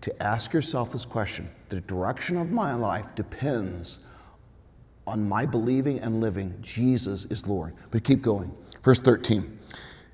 to 0.00 0.22
ask 0.22 0.52
yourself 0.52 0.92
this 0.92 1.04
question 1.04 1.50
The 1.68 1.80
direction 1.82 2.36
of 2.36 2.50
my 2.50 2.74
life 2.74 3.14
depends 3.14 3.98
on 5.10 5.28
my 5.28 5.44
believing 5.44 5.98
and 5.98 6.20
living 6.20 6.54
Jesus 6.62 7.24
is 7.26 7.46
Lord. 7.46 7.74
But 7.90 8.04
keep 8.04 8.22
going. 8.22 8.56
Verse 8.82 9.00
13. 9.00 9.58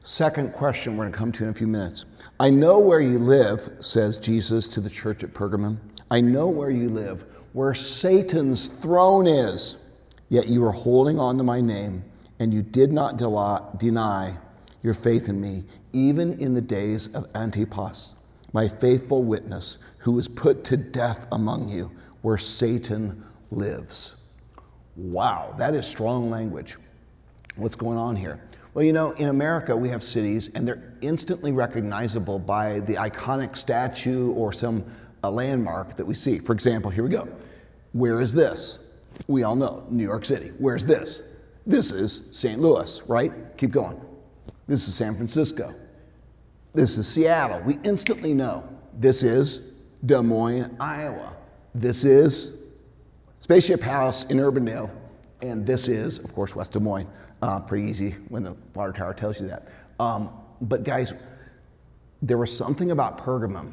Second 0.01 0.53
question 0.53 0.97
we're 0.97 1.05
going 1.05 1.13
to 1.13 1.19
come 1.19 1.33
to 1.33 1.45
in 1.45 1.51
a 1.51 1.55
few 1.55 1.67
minutes. 1.67 2.07
I 2.41 2.49
know 2.51 2.79
where 2.79 3.01
you 3.01 3.19
live, 3.19 3.69
says 3.81 4.19
Jesus 4.19 4.69
to 4.69 4.81
the 4.81 4.91
church 4.91 5.23
at 5.23 5.35
Pergamum. 5.35 5.79
I 6.11 6.21
know 6.21 6.49
where 6.49 6.71
you 6.71 6.89
live, 6.89 7.25
where 7.53 7.75
Satan's 7.75 8.69
throne 8.69 9.27
is. 9.27 9.77
Yet 10.29 10.49
you 10.49 10.65
are 10.65 10.73
holding 10.73 11.19
on 11.19 11.37
to 11.39 11.45
my 11.45 11.61
name, 11.61 12.05
and 12.39 12.53
you 12.53 12.63
did 12.63 12.93
not 12.93 13.19
deny 13.79 14.37
your 14.83 14.95
faith 14.95 15.29
in 15.29 15.41
me, 15.41 15.65
even 15.93 16.39
in 16.41 16.55
the 16.55 16.61
days 16.61 17.15
of 17.15 17.27
Antipas, 17.35 18.15
my 18.53 18.69
faithful 18.69 19.23
witness, 19.23 19.79
who 19.99 20.13
was 20.13 20.29
put 20.29 20.65
to 20.65 20.77
death 20.77 21.27
among 21.33 21.69
you, 21.69 21.91
where 22.23 22.39
Satan 22.39 23.25
lives. 23.51 24.23
Wow, 24.97 25.55
that 25.59 25.75
is 25.75 25.87
strong 25.87 26.31
language. 26.31 26.77
What's 27.57 27.77
going 27.77 27.99
on 27.99 28.17
here? 28.17 28.41
Well, 28.75 28.85
you 28.85 28.93
know, 28.93 29.13
in 29.13 29.29
America, 29.29 29.77
we 29.77 29.89
have 29.89 30.03
cities, 30.03 30.51
and 30.55 30.67
they're 30.67 30.93
instantly 31.01 31.53
recognizable 31.53 32.39
by 32.39 32.81
the 32.81 32.95
iconic 32.95 33.57
statue 33.57 34.33
or 34.33 34.53
some 34.53 34.85
landmark 35.23 35.97
that 35.97 36.05
we 36.05 36.15
see. 36.15 36.39
For 36.39 36.53
example, 36.53 36.91
here 36.91 37.05
we 37.05 37.11
go. 37.11 37.29
Where 37.93 38.21
is 38.21 38.33
this? 38.33 38.81
We 39.29 39.43
all 39.43 39.57
know 39.57 39.85
New 39.91 40.05
York 40.05 40.25
City. 40.25 40.53
Where's 40.59 40.85
this? 40.85 41.23
This 41.67 41.91
is 41.93 42.25
St. 42.31 42.61
Louis, 42.61 43.03
right? 43.09 43.33
Keep 43.57 43.73
going. 43.73 44.01
This 44.67 44.87
is 44.89 44.95
San 44.95 45.17
Francisco. 45.17 45.75
This 46.73 46.97
is 46.99 47.09
Seattle. 47.09 47.63
We 47.63 47.79
instantly 47.83 48.35
know 48.35 48.69
this 48.99 49.23
is 49.23 49.73
Des 50.05 50.21
Moines, 50.21 50.77
Iowa. 50.79 51.35
This 51.75 52.05
is 52.05 52.59
Spaceship 53.47 53.81
House 53.81 54.25
in 54.25 54.39
Urbandale. 54.39 54.91
And 55.41 55.65
this 55.65 55.87
is, 55.87 56.19
of 56.19 56.35
course, 56.35 56.57
West 56.57 56.73
Des 56.73 56.81
Moines. 56.81 57.07
Uh, 57.43 57.61
pretty 57.61 57.89
easy 57.89 58.17
when 58.29 58.43
the 58.43 58.57
water 58.75 58.93
tower 58.93 59.15
tells 59.15 59.41
you 59.41 59.47
that. 59.47 59.69
Um, 60.01 60.31
but 60.63 60.83
guys, 60.83 61.15
there 62.23 62.39
was 62.39 62.55
something 62.55 62.91
about 62.91 63.19
Pergamum 63.19 63.71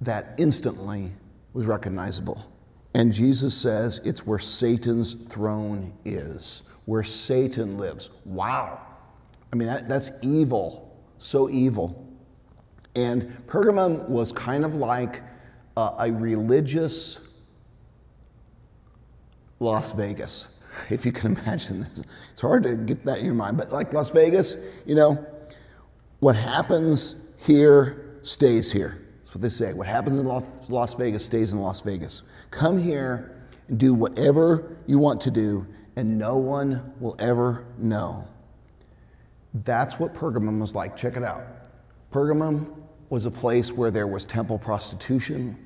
that 0.00 0.34
instantly 0.38 1.12
was 1.52 1.66
recognizable. 1.66 2.50
And 2.94 3.12
Jesus 3.12 3.54
says 3.54 4.00
it's 4.02 4.26
where 4.26 4.38
Satan's 4.38 5.12
throne 5.12 5.92
is, 6.06 6.62
where 6.86 7.02
Satan 7.02 7.76
lives. 7.76 8.08
Wow. 8.24 8.80
I 9.52 9.56
mean, 9.56 9.68
that, 9.68 9.90
that's 9.90 10.10
evil, 10.22 10.98
so 11.18 11.50
evil. 11.50 12.02
And 12.96 13.24
Pergamum 13.46 14.08
was 14.08 14.32
kind 14.32 14.64
of 14.64 14.74
like 14.74 15.20
uh, 15.76 15.96
a 15.98 16.10
religious 16.10 17.27
Las 19.60 19.92
Vegas 19.92 20.58
if 20.90 21.04
you 21.04 21.12
can 21.12 21.36
imagine 21.38 21.80
this. 21.80 22.02
It's 22.32 22.40
hard 22.40 22.62
to 22.64 22.76
get 22.76 23.04
that 23.04 23.18
in 23.18 23.24
your 23.24 23.34
mind, 23.34 23.56
but 23.56 23.72
like 23.72 23.92
Las 23.92 24.10
Vegas, 24.10 24.56
you 24.86 24.94
know, 24.94 25.24
what 26.20 26.36
happens 26.36 27.26
here 27.38 28.18
stays 28.22 28.72
here. 28.72 29.04
That's 29.18 29.34
what 29.34 29.42
they 29.42 29.48
say. 29.48 29.72
What 29.72 29.86
happens 29.86 30.18
in 30.18 30.26
Las 30.26 30.94
Vegas 30.94 31.24
stays 31.24 31.52
in 31.52 31.60
Las 31.60 31.80
Vegas. 31.80 32.22
Come 32.50 32.78
here 32.78 33.36
and 33.68 33.78
do 33.78 33.94
whatever 33.94 34.76
you 34.86 34.98
want 34.98 35.20
to 35.22 35.30
do, 35.30 35.66
and 35.96 36.18
no 36.18 36.36
one 36.36 36.92
will 36.98 37.16
ever 37.18 37.66
know. 37.76 38.26
That's 39.64 39.98
what 39.98 40.14
Pergamum 40.14 40.60
was 40.60 40.74
like. 40.74 40.96
Check 40.96 41.16
it 41.16 41.22
out. 41.22 41.42
Pergamum 42.12 42.74
was 43.10 43.26
a 43.26 43.30
place 43.30 43.72
where 43.72 43.90
there 43.90 44.06
was 44.06 44.26
temple 44.26 44.58
prostitution, 44.58 45.56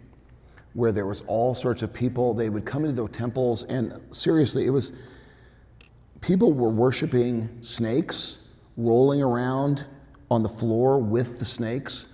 where 0.75 0.93
there 0.93 1.07
was 1.07 1.23
all 1.23 1.55
sorts 1.55 1.83
of 1.83 1.93
people. 1.93 2.35
They 2.35 2.49
would 2.49 2.65
come 2.65 2.85
into 2.85 3.03
the 3.03 3.09
temples, 3.09 3.65
and 3.65 4.01
seriously, 4.11 4.67
it 4.67 4.71
was 4.71 4.93
people 6.21 6.53
were 6.53 6.71
worshiping 6.71 7.49
snakes, 7.61 8.39
rolling 8.77 9.23
around 9.23 9.87
on 10.31 10.43
the 10.43 10.49
floor 10.49 10.99
with 10.99 11.39
the 11.39 11.45
snakes. 11.45 12.07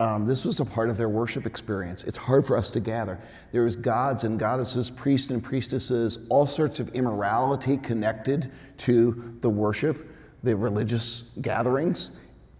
Um, 0.00 0.26
this 0.26 0.44
was 0.44 0.58
a 0.58 0.64
part 0.64 0.90
of 0.90 0.96
their 0.96 1.08
worship 1.08 1.46
experience. 1.46 2.02
It's 2.02 2.16
hard 2.16 2.44
for 2.44 2.56
us 2.56 2.72
to 2.72 2.80
gather. 2.80 3.20
There 3.52 3.62
was 3.62 3.76
gods 3.76 4.24
and 4.24 4.36
goddesses, 4.36 4.90
priests 4.90 5.30
and 5.30 5.40
priestesses, 5.44 6.26
all 6.28 6.44
sorts 6.44 6.80
of 6.80 6.92
immorality 6.92 7.76
connected 7.76 8.50
to 8.78 9.36
the 9.40 9.48
worship, 9.48 10.08
the 10.42 10.56
religious 10.56 11.30
gatherings. 11.40 12.10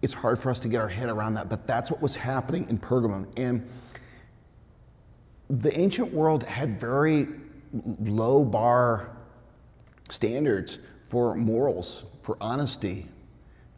It's 0.01 0.13
hard 0.13 0.39
for 0.39 0.51
us 0.51 0.59
to 0.61 0.69
get 0.69 0.79
our 0.79 0.87
head 0.87 1.09
around 1.09 1.33
that, 1.33 1.49
but 1.49 1.67
that's 1.67 1.91
what 1.91 2.01
was 2.01 2.15
happening 2.15 2.65
in 2.69 2.77
Pergamum. 2.77 3.27
And 3.35 3.67
the 5.61 5.77
ancient 5.77 6.11
world 6.13 6.43
had 6.43 6.79
very 6.79 7.27
low 7.99 8.43
bar 8.43 9.15
standards 10.09 10.79
for 11.03 11.35
morals, 11.35 12.05
for 12.21 12.37
honesty, 12.41 13.07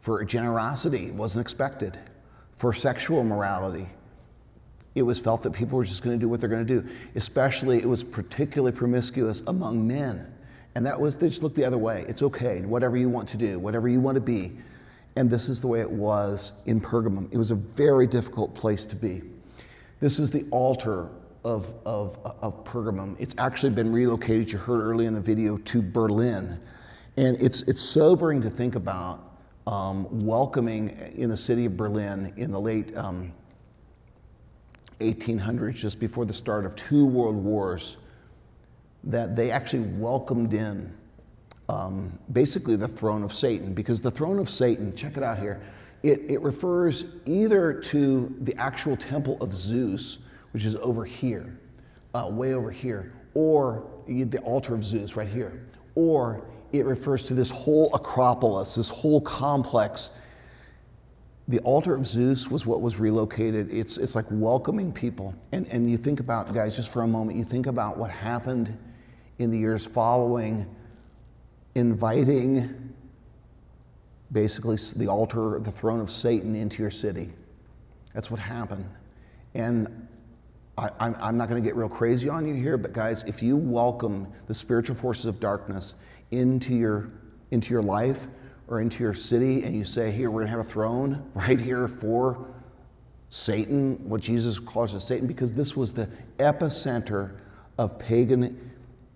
for 0.00 0.24
generosity 0.24 1.10
wasn't 1.10 1.42
expected, 1.42 1.98
for 2.54 2.72
sexual 2.72 3.24
morality. 3.24 3.86
It 4.94 5.02
was 5.02 5.18
felt 5.18 5.42
that 5.42 5.52
people 5.52 5.76
were 5.76 5.84
just 5.84 6.02
going 6.02 6.18
to 6.18 6.20
do 6.20 6.28
what 6.28 6.40
they're 6.40 6.48
going 6.48 6.66
to 6.66 6.80
do. 6.80 6.88
Especially, 7.14 7.78
it 7.78 7.88
was 7.88 8.02
particularly 8.02 8.74
promiscuous 8.74 9.42
among 9.46 9.86
men. 9.86 10.32
And 10.74 10.86
that 10.86 10.98
was, 10.98 11.18
they 11.18 11.28
just 11.28 11.42
looked 11.42 11.56
the 11.56 11.64
other 11.64 11.76
way. 11.76 12.06
It's 12.08 12.22
okay, 12.22 12.62
whatever 12.62 12.96
you 12.96 13.10
want 13.10 13.28
to 13.30 13.36
do, 13.36 13.58
whatever 13.58 13.88
you 13.88 14.00
want 14.00 14.14
to 14.14 14.20
be. 14.22 14.56
And 15.16 15.28
this 15.28 15.50
is 15.50 15.60
the 15.60 15.66
way 15.66 15.80
it 15.80 15.90
was 15.90 16.52
in 16.64 16.80
Pergamum. 16.80 17.30
It 17.32 17.36
was 17.36 17.50
a 17.50 17.54
very 17.54 18.06
difficult 18.06 18.54
place 18.54 18.86
to 18.86 18.96
be. 18.96 19.22
This 20.00 20.18
is 20.18 20.30
the 20.30 20.46
altar 20.50 21.08
of, 21.46 21.72
of, 21.84 22.18
of 22.42 22.64
Pergamum. 22.64 23.14
It's 23.20 23.34
actually 23.38 23.70
been 23.70 23.92
relocated, 23.92 24.50
you 24.50 24.58
heard 24.58 24.82
early 24.82 25.06
in 25.06 25.14
the 25.14 25.20
video, 25.20 25.56
to 25.58 25.80
Berlin. 25.80 26.58
And 27.16 27.40
it's, 27.40 27.62
it's 27.62 27.80
sobering 27.80 28.42
to 28.42 28.50
think 28.50 28.74
about 28.74 29.38
um, 29.66 30.06
welcoming 30.26 30.90
in 31.14 31.30
the 31.30 31.36
city 31.36 31.64
of 31.66 31.76
Berlin 31.76 32.32
in 32.36 32.50
the 32.50 32.60
late 32.60 32.96
um, 32.96 33.32
1800s, 34.98 35.74
just 35.74 36.00
before 36.00 36.24
the 36.24 36.32
start 36.32 36.66
of 36.66 36.74
two 36.74 37.06
world 37.06 37.36
wars, 37.36 37.96
that 39.04 39.36
they 39.36 39.52
actually 39.52 39.86
welcomed 39.98 40.52
in 40.52 40.92
um, 41.68 42.18
basically 42.32 42.74
the 42.74 42.88
throne 42.88 43.22
of 43.22 43.32
Satan. 43.32 43.72
Because 43.72 44.00
the 44.00 44.10
throne 44.10 44.40
of 44.40 44.50
Satan, 44.50 44.94
check 44.96 45.16
it 45.16 45.22
out 45.22 45.38
here, 45.38 45.62
it, 46.02 46.22
it 46.28 46.40
refers 46.42 47.06
either 47.24 47.72
to 47.72 48.34
the 48.40 48.54
actual 48.56 48.96
temple 48.96 49.38
of 49.40 49.54
Zeus, 49.54 50.18
which 50.56 50.64
is 50.64 50.74
over 50.76 51.04
here, 51.04 51.60
uh, 52.14 52.26
way 52.32 52.54
over 52.54 52.70
here, 52.70 53.12
or 53.34 53.86
the 54.06 54.38
altar 54.38 54.74
of 54.74 54.82
Zeus 54.82 55.14
right 55.14 55.28
here, 55.28 55.66
or 55.94 56.48
it 56.72 56.86
refers 56.86 57.22
to 57.24 57.34
this 57.34 57.50
whole 57.50 57.94
Acropolis, 57.94 58.74
this 58.74 58.88
whole 58.88 59.20
complex. 59.20 60.08
The 61.46 61.58
altar 61.58 61.94
of 61.94 62.06
Zeus 62.06 62.50
was 62.50 62.64
what 62.64 62.80
was 62.80 62.98
relocated. 62.98 63.70
It's, 63.70 63.98
it's 63.98 64.14
like 64.14 64.24
welcoming 64.30 64.92
people. 64.92 65.34
And, 65.52 65.66
and 65.66 65.90
you 65.90 65.98
think 65.98 66.20
about, 66.20 66.54
guys, 66.54 66.74
just 66.74 66.90
for 66.90 67.02
a 67.02 67.06
moment, 67.06 67.36
you 67.36 67.44
think 67.44 67.66
about 67.66 67.98
what 67.98 68.10
happened 68.10 68.74
in 69.38 69.50
the 69.50 69.58
years 69.58 69.86
following 69.86 70.66
inviting 71.74 72.94
basically 74.32 74.78
the 74.96 75.06
altar, 75.06 75.58
the 75.58 75.70
throne 75.70 76.00
of 76.00 76.08
Satan 76.08 76.54
into 76.54 76.80
your 76.80 76.90
city. 76.90 77.28
That's 78.14 78.30
what 78.30 78.40
happened. 78.40 78.88
And 79.52 80.05
I, 80.78 80.90
am 81.00 81.38
not 81.38 81.48
going 81.48 81.62
to 81.62 81.66
get 81.66 81.74
real 81.74 81.88
crazy 81.88 82.28
on 82.28 82.46
you 82.46 82.54
here, 82.54 82.76
but 82.76 82.92
guys, 82.92 83.22
if 83.22 83.42
you 83.42 83.56
welcome 83.56 84.28
the 84.46 84.52
spiritual 84.52 84.94
forces 84.94 85.24
of 85.24 85.40
darkness 85.40 85.94
into 86.30 86.74
your, 86.74 87.08
into 87.50 87.72
your 87.72 87.82
life 87.82 88.26
or 88.68 88.82
into 88.82 89.02
your 89.02 89.14
city 89.14 89.62
and 89.62 89.74
you 89.74 89.84
say, 89.84 90.10
here, 90.10 90.30
we're 90.30 90.40
going 90.40 90.52
to 90.52 90.58
have 90.58 90.66
a 90.66 90.70
throne 90.70 91.30
right 91.34 91.58
here 91.58 91.88
for 91.88 92.46
Satan, 93.30 93.96
what 94.06 94.20
Jesus 94.20 94.58
calls 94.58 95.02
Satan, 95.02 95.26
because 95.26 95.52
this 95.52 95.74
was 95.74 95.94
the 95.94 96.08
epicenter 96.36 97.36
of 97.78 97.98
pagan, 97.98 98.70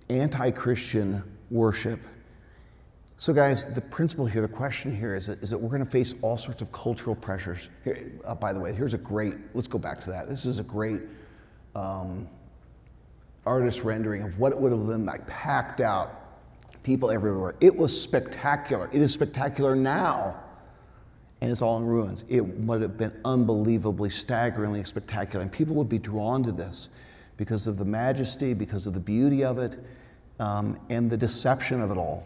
anti 0.08 0.50
Christian 0.50 1.22
worship. 1.50 2.00
So, 3.18 3.34
guys, 3.34 3.66
the 3.74 3.82
principle 3.82 4.24
here, 4.24 4.40
the 4.40 4.48
question 4.48 4.96
here 4.96 5.14
is 5.14 5.26
that, 5.26 5.42
is 5.42 5.50
that 5.50 5.58
we're 5.58 5.68
going 5.68 5.84
to 5.84 5.90
face 5.90 6.14
all 6.22 6.38
sorts 6.38 6.62
of 6.62 6.72
cultural 6.72 7.14
pressures. 7.14 7.68
Here, 7.84 8.12
uh, 8.24 8.34
by 8.34 8.54
the 8.54 8.60
way, 8.60 8.72
here's 8.72 8.94
a 8.94 8.98
great, 8.98 9.34
let's 9.52 9.68
go 9.68 9.78
back 9.78 10.00
to 10.04 10.10
that. 10.10 10.26
This 10.26 10.46
is 10.46 10.58
a 10.58 10.62
great 10.62 11.00
um, 11.74 12.28
artist 13.46 13.82
rendering 13.82 14.22
of 14.22 14.38
what 14.38 14.52
it 14.52 14.58
would 14.58 14.72
have 14.72 14.86
been 14.86 15.06
like 15.06 15.26
packed 15.26 15.80
out, 15.80 16.10
people 16.82 17.10
everywhere. 17.10 17.54
It 17.60 17.74
was 17.74 17.98
spectacular. 17.98 18.88
It 18.92 19.00
is 19.00 19.12
spectacular 19.12 19.74
now, 19.74 20.36
and 21.40 21.50
it's 21.50 21.62
all 21.62 21.78
in 21.78 21.86
ruins. 21.86 22.24
It 22.28 22.40
would 22.40 22.82
have 22.82 22.96
been 22.96 23.12
unbelievably, 23.24 24.10
staggeringly 24.10 24.84
spectacular. 24.84 25.42
And 25.42 25.50
people 25.50 25.74
would 25.76 25.88
be 25.88 25.98
drawn 25.98 26.42
to 26.44 26.52
this 26.52 26.90
because 27.36 27.66
of 27.66 27.78
the 27.78 27.84
majesty, 27.84 28.52
because 28.52 28.86
of 28.86 28.94
the 28.94 29.00
beauty 29.00 29.44
of 29.44 29.58
it, 29.58 29.78
um, 30.38 30.78
and 30.88 31.10
the 31.10 31.16
deception 31.16 31.80
of 31.80 31.90
it 31.90 31.96
all 31.96 32.24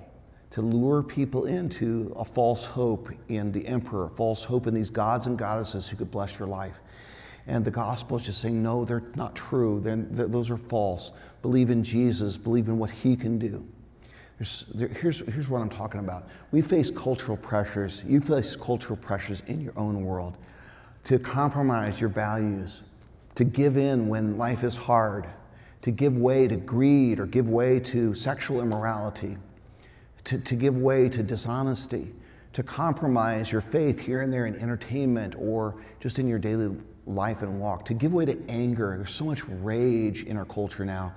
to 0.55 0.63
lure 0.63 1.03
people 1.03 1.47
into 1.47 2.15
a 2.17 2.25
false 2.25 2.65
hope 2.65 3.11
in 3.29 3.51
the 3.51 3.67
emperor, 3.67 4.09
false 4.11 4.45
hope 4.45 4.69
in 4.69 4.75
these 4.75 4.89
gods 4.89 5.27
and 5.27 5.37
goddesses 5.37 5.89
who 5.89 5.97
could 5.97 6.13
bless 6.13 6.39
your 6.39 6.47
life. 6.47 6.79
And 7.47 7.65
the 7.65 7.71
gospel 7.71 8.17
is 8.17 8.25
just 8.25 8.41
saying, 8.41 8.63
no, 8.63 8.85
they're 8.85 9.03
not 9.17 9.35
true. 9.35 9.81
They're, 9.81 9.97
those 9.97 10.51
are 10.51 10.57
false. 10.57 11.13
Believe 11.43 11.71
in 11.71 11.85
Jesus, 11.85 12.39
believe 12.39 12.69
in 12.69 12.79
what 12.79 12.91
he 12.91 13.17
can 13.17 13.39
do. 13.39 13.67
There, 14.75 14.89
here's, 14.89 15.21
here's 15.33 15.49
what 15.49 15.61
I'm 15.61 15.69
talking 15.69 16.01
about. 16.01 16.29
We 16.51 16.63
face 16.63 16.91
cultural 16.91 17.37
pressures. 17.37 18.03
You 18.07 18.21
face 18.21 18.57
cultural 18.57 18.97
pressures 18.97 19.43
in 19.47 19.61
your 19.61 19.75
own 19.77 20.05
world 20.05 20.37
to 21.05 21.19
compromise 21.19 22.01
your 22.01 22.09
values, 22.09 22.83
to 23.35 23.45
give 23.45 23.77
in 23.77 24.09
when 24.09 24.39
life 24.39 24.65
is 24.65 24.75
hard, 24.75 25.27
to 25.83 25.91
give 25.91 26.17
way 26.17 26.49
to 26.49 26.57
greed 26.57 27.21
or 27.21 27.27
give 27.27 27.51
way 27.51 27.79
to 27.81 28.15
sexual 28.15 28.63
immorality 28.63 29.37
to, 30.25 30.39
to 30.39 30.55
give 30.57 30.77
way 30.77 31.09
to 31.09 31.23
dishonesty, 31.23 32.13
to 32.55 32.63
compromise 32.63 33.51
your 33.53 33.61
faith 33.61 34.01
here 34.01 34.23
and 34.23 34.33
there 34.33 34.47
in 34.47 34.57
entertainment 34.57 35.35
or 35.37 35.75
just 36.01 36.19
in 36.19 36.27
your 36.27 36.39
daily 36.39 36.75
life 37.05 37.43
and 37.43 37.61
walk, 37.61 37.85
to 37.85 37.95
give 37.95 38.15
way 38.15 38.25
to 38.25 38.39
anger. 38.49 38.95
There's 38.97 39.13
so 39.13 39.25
much 39.25 39.45
rage 39.47 40.23
in 40.23 40.37
our 40.37 40.45
culture 40.45 40.85
now. 40.85 41.13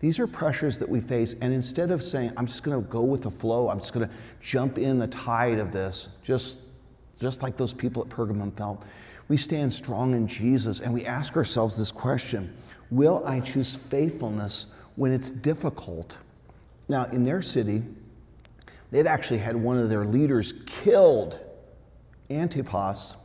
These 0.00 0.18
are 0.18 0.26
pressures 0.26 0.78
that 0.78 0.88
we 0.88 1.00
face, 1.00 1.34
and 1.40 1.52
instead 1.52 1.90
of 1.90 2.02
saying, 2.02 2.32
I'm 2.36 2.46
just 2.46 2.62
going 2.62 2.80
to 2.80 2.88
go 2.88 3.02
with 3.02 3.22
the 3.22 3.30
flow, 3.30 3.68
I'm 3.68 3.78
just 3.78 3.92
going 3.92 4.06
to 4.06 4.14
jump 4.40 4.76
in 4.76 4.98
the 4.98 5.06
tide 5.06 5.58
of 5.58 5.72
this, 5.72 6.10
just, 6.22 6.60
just 7.20 7.42
like 7.42 7.56
those 7.56 7.72
people 7.72 8.02
at 8.02 8.08
Pergamum 8.08 8.52
felt, 8.56 8.84
we 9.28 9.36
stand 9.36 9.72
strong 9.72 10.14
in 10.14 10.26
Jesus 10.26 10.80
and 10.80 10.92
we 10.92 11.06
ask 11.06 11.36
ourselves 11.36 11.78
this 11.78 11.92
question 11.92 12.54
Will 12.90 13.22
I 13.24 13.40
choose 13.40 13.76
faithfulness 13.76 14.74
when 14.96 15.12
it's 15.12 15.30
difficult? 15.30 16.18
Now, 16.88 17.04
in 17.06 17.24
their 17.24 17.40
city, 17.40 17.82
They'd 18.92 19.06
actually 19.06 19.38
had 19.38 19.56
one 19.56 19.78
of 19.78 19.88
their 19.88 20.04
leaders 20.04 20.52
killed. 20.66 21.40
Antipas, 22.30 23.16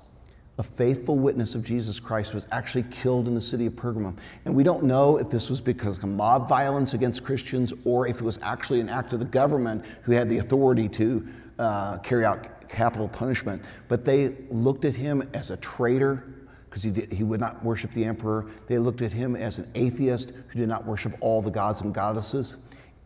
a 0.58 0.63
faithful 0.63 1.17
witness 1.17 1.56
of 1.56 1.63
Jesus 1.63 1.99
Christ, 1.99 2.34
was 2.34 2.47
actually 2.51 2.86
killed 2.89 3.27
in 3.27 3.36
the 3.36 3.41
city 3.41 3.65
of 3.65 3.73
Pergamum. 3.73 4.17
And 4.45 4.56
we 4.56 4.63
don't 4.63 4.84
know 4.84 5.17
if 5.17 5.30
this 5.30 5.49
was 5.49 5.60
because 5.60 5.97
of 5.97 6.06
mob 6.06 6.47
violence 6.47 6.93
against 6.93 7.25
Christians 7.25 7.73
or 7.84 8.08
if 8.08 8.21
it 8.21 8.23
was 8.23 8.39
actually 8.41 8.80
an 8.80 8.88
act 8.88 9.12
of 9.12 9.19
the 9.19 9.25
government 9.25 9.86
who 10.03 10.13
had 10.13 10.30
the 10.30 10.38
authority 10.38 10.88
to 10.88 11.27
uh, 11.60 11.97
carry 11.97 12.23
out 12.23 12.69
capital 12.69 13.10
punishment. 13.10 13.62
But 13.89 14.06
they 14.06 14.36
looked 14.49 14.86
at 14.86 14.95
him 14.95 15.30
as 15.34 15.51
a 15.51 15.58
traitor 15.58 16.23
because 16.69 16.84
he, 16.84 17.08
he 17.12 17.25
would 17.25 17.41
not 17.41 17.62
worship 17.62 17.91
the 17.91 18.06
emperor. 18.06 18.47
They 18.67 18.77
looked 18.77 19.01
at 19.01 19.12
him 19.12 19.36
as 19.36 19.60
an 19.60 19.69
atheist 19.75 20.32
who 20.47 20.60
did 20.60 20.69
not 20.69 20.86
worship 20.86 21.13
all 21.19 21.41
the 21.41 21.51
gods 21.51 21.82
and 21.82 21.93
goddesses 21.93 22.56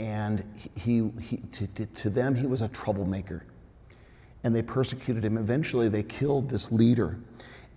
and 0.02 0.44
he, 0.76 1.12
he 1.22 1.38
to, 1.52 1.68
to 1.86 2.10
them, 2.10 2.34
he 2.34 2.48
was 2.48 2.64
a 2.64 2.68
troublemaker. 2.70 3.46
And 4.44 4.56
they 4.56 4.64
persecuted 4.64 5.24
him. 5.24 5.38
Eventually, 5.38 5.90
they 5.90 6.02
killed 6.02 6.50
this 6.50 6.72
leader. 6.72 7.20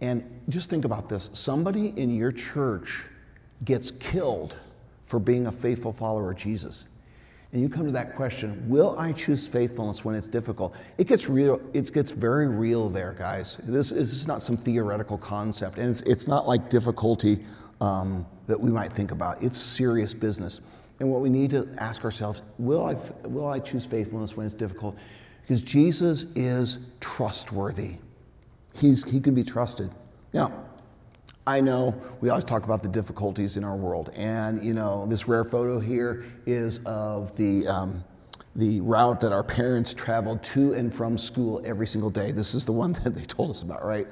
And 0.01 0.25
just 0.49 0.71
think 0.71 0.87
about 0.87 1.09
this 1.11 1.29
somebody 1.35 1.93
in 1.97 2.17
your 2.17 2.33
church 2.33 3.05
gets 3.65 3.91
killed 3.91 4.57
for 5.05 5.21
being 5.21 5.47
a 5.47 5.53
faithful 5.53 5.93
follower 5.93 6.31
of 6.31 6.39
Jesus. 6.39 6.87
And 7.53 7.63
you 7.63 7.69
come 7.69 7.85
to 7.85 7.93
that 7.93 8.17
question, 8.17 8.69
will 8.69 8.99
I 8.99 9.13
choose 9.13 9.47
faithfulness 9.47 10.05
when 10.05 10.15
it's 10.15 10.27
difficult? 10.27 10.75
It 10.97 11.07
gets 11.07 11.29
real, 11.29 11.61
it 11.75 11.93
gets 11.93 12.11
very 12.11 12.49
real 12.49 12.89
there, 12.89 13.15
guys. 13.17 13.59
This 13.63 13.93
is, 13.93 14.11
this 14.11 14.21
is 14.23 14.27
not 14.27 14.43
some 14.43 14.57
theoretical 14.57 15.19
concept, 15.19 15.79
and 15.79 15.89
it's, 15.89 16.01
it's 16.03 16.27
not 16.27 16.49
like 16.49 16.69
difficulty 16.69 17.45
um, 17.81 18.27
that 18.49 18.59
we 18.59 18.73
might 18.73 18.93
think 18.93 19.13
about. 19.13 19.41
It's 19.41 19.59
serious 19.59 20.15
business. 20.15 20.63
And 21.01 21.11
what 21.11 21.21
we 21.21 21.29
need 21.29 21.51
to 21.51 21.69
ask 21.79 22.05
ourselves 22.05 22.43
will 22.59 22.85
I, 22.85 22.95
will 23.27 23.49
I 23.49 23.59
choose 23.59 23.85
faithfulness 23.85 24.37
when 24.37 24.47
it's 24.47 24.55
difficult? 24.55 24.97
Because 25.43 25.63
Jesus 25.63 26.25
is 26.35 26.87
trustworthy, 27.01 27.97
He's, 28.75 29.09
He 29.09 29.21
can 29.21 29.35
be 29.35 29.45
trusted. 29.45 29.91
Now, 30.33 30.65
I 31.47 31.61
know 31.61 31.95
we 32.21 32.31
always 32.31 32.45
talk 32.45 32.65
about 32.65 32.83
the 32.83 32.89
difficulties 32.89 33.57
in 33.59 33.65
our 33.65 33.77
world. 33.77 34.11
And, 34.15 34.65
you 34.65 34.73
know, 34.73 35.07
this 35.07 35.29
rare 35.29 35.45
photo 35.45 35.79
here 35.79 36.25
is 36.47 36.81
of 36.87 37.37
the, 37.37 37.69
um, 37.69 38.03
the 38.57 38.81
route 38.81 39.21
that 39.21 39.33
our 39.33 39.45
parents 39.45 39.93
traveled 39.93 40.43
to 40.45 40.73
and 40.73 40.95
from 40.95 41.19
school 41.19 41.61
every 41.67 41.87
single 41.87 42.09
day. 42.09 42.33
This 42.33 42.55
is 42.55 42.65
the 42.65 42.73
one 42.73 42.93
that 43.05 43.15
they 43.15 43.25
told 43.25 43.51
us 43.51 43.63
about, 43.63 43.85
right? 43.85 44.07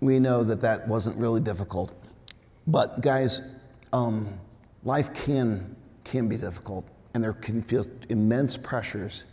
We 0.00 0.18
know 0.18 0.44
that 0.44 0.60
that 0.60 0.86
wasn't 0.86 1.16
really 1.16 1.40
difficult. 1.40 1.94
But, 2.66 3.00
guys, 3.00 3.40
um, 3.92 4.38
life 4.84 5.12
can, 5.14 5.76
can 6.04 6.28
be 6.28 6.36
difficult 6.36 6.86
and 7.14 7.22
there 7.22 7.32
can 7.32 7.62
feel 7.62 7.86
immense 8.08 8.56
pressures 8.56 9.24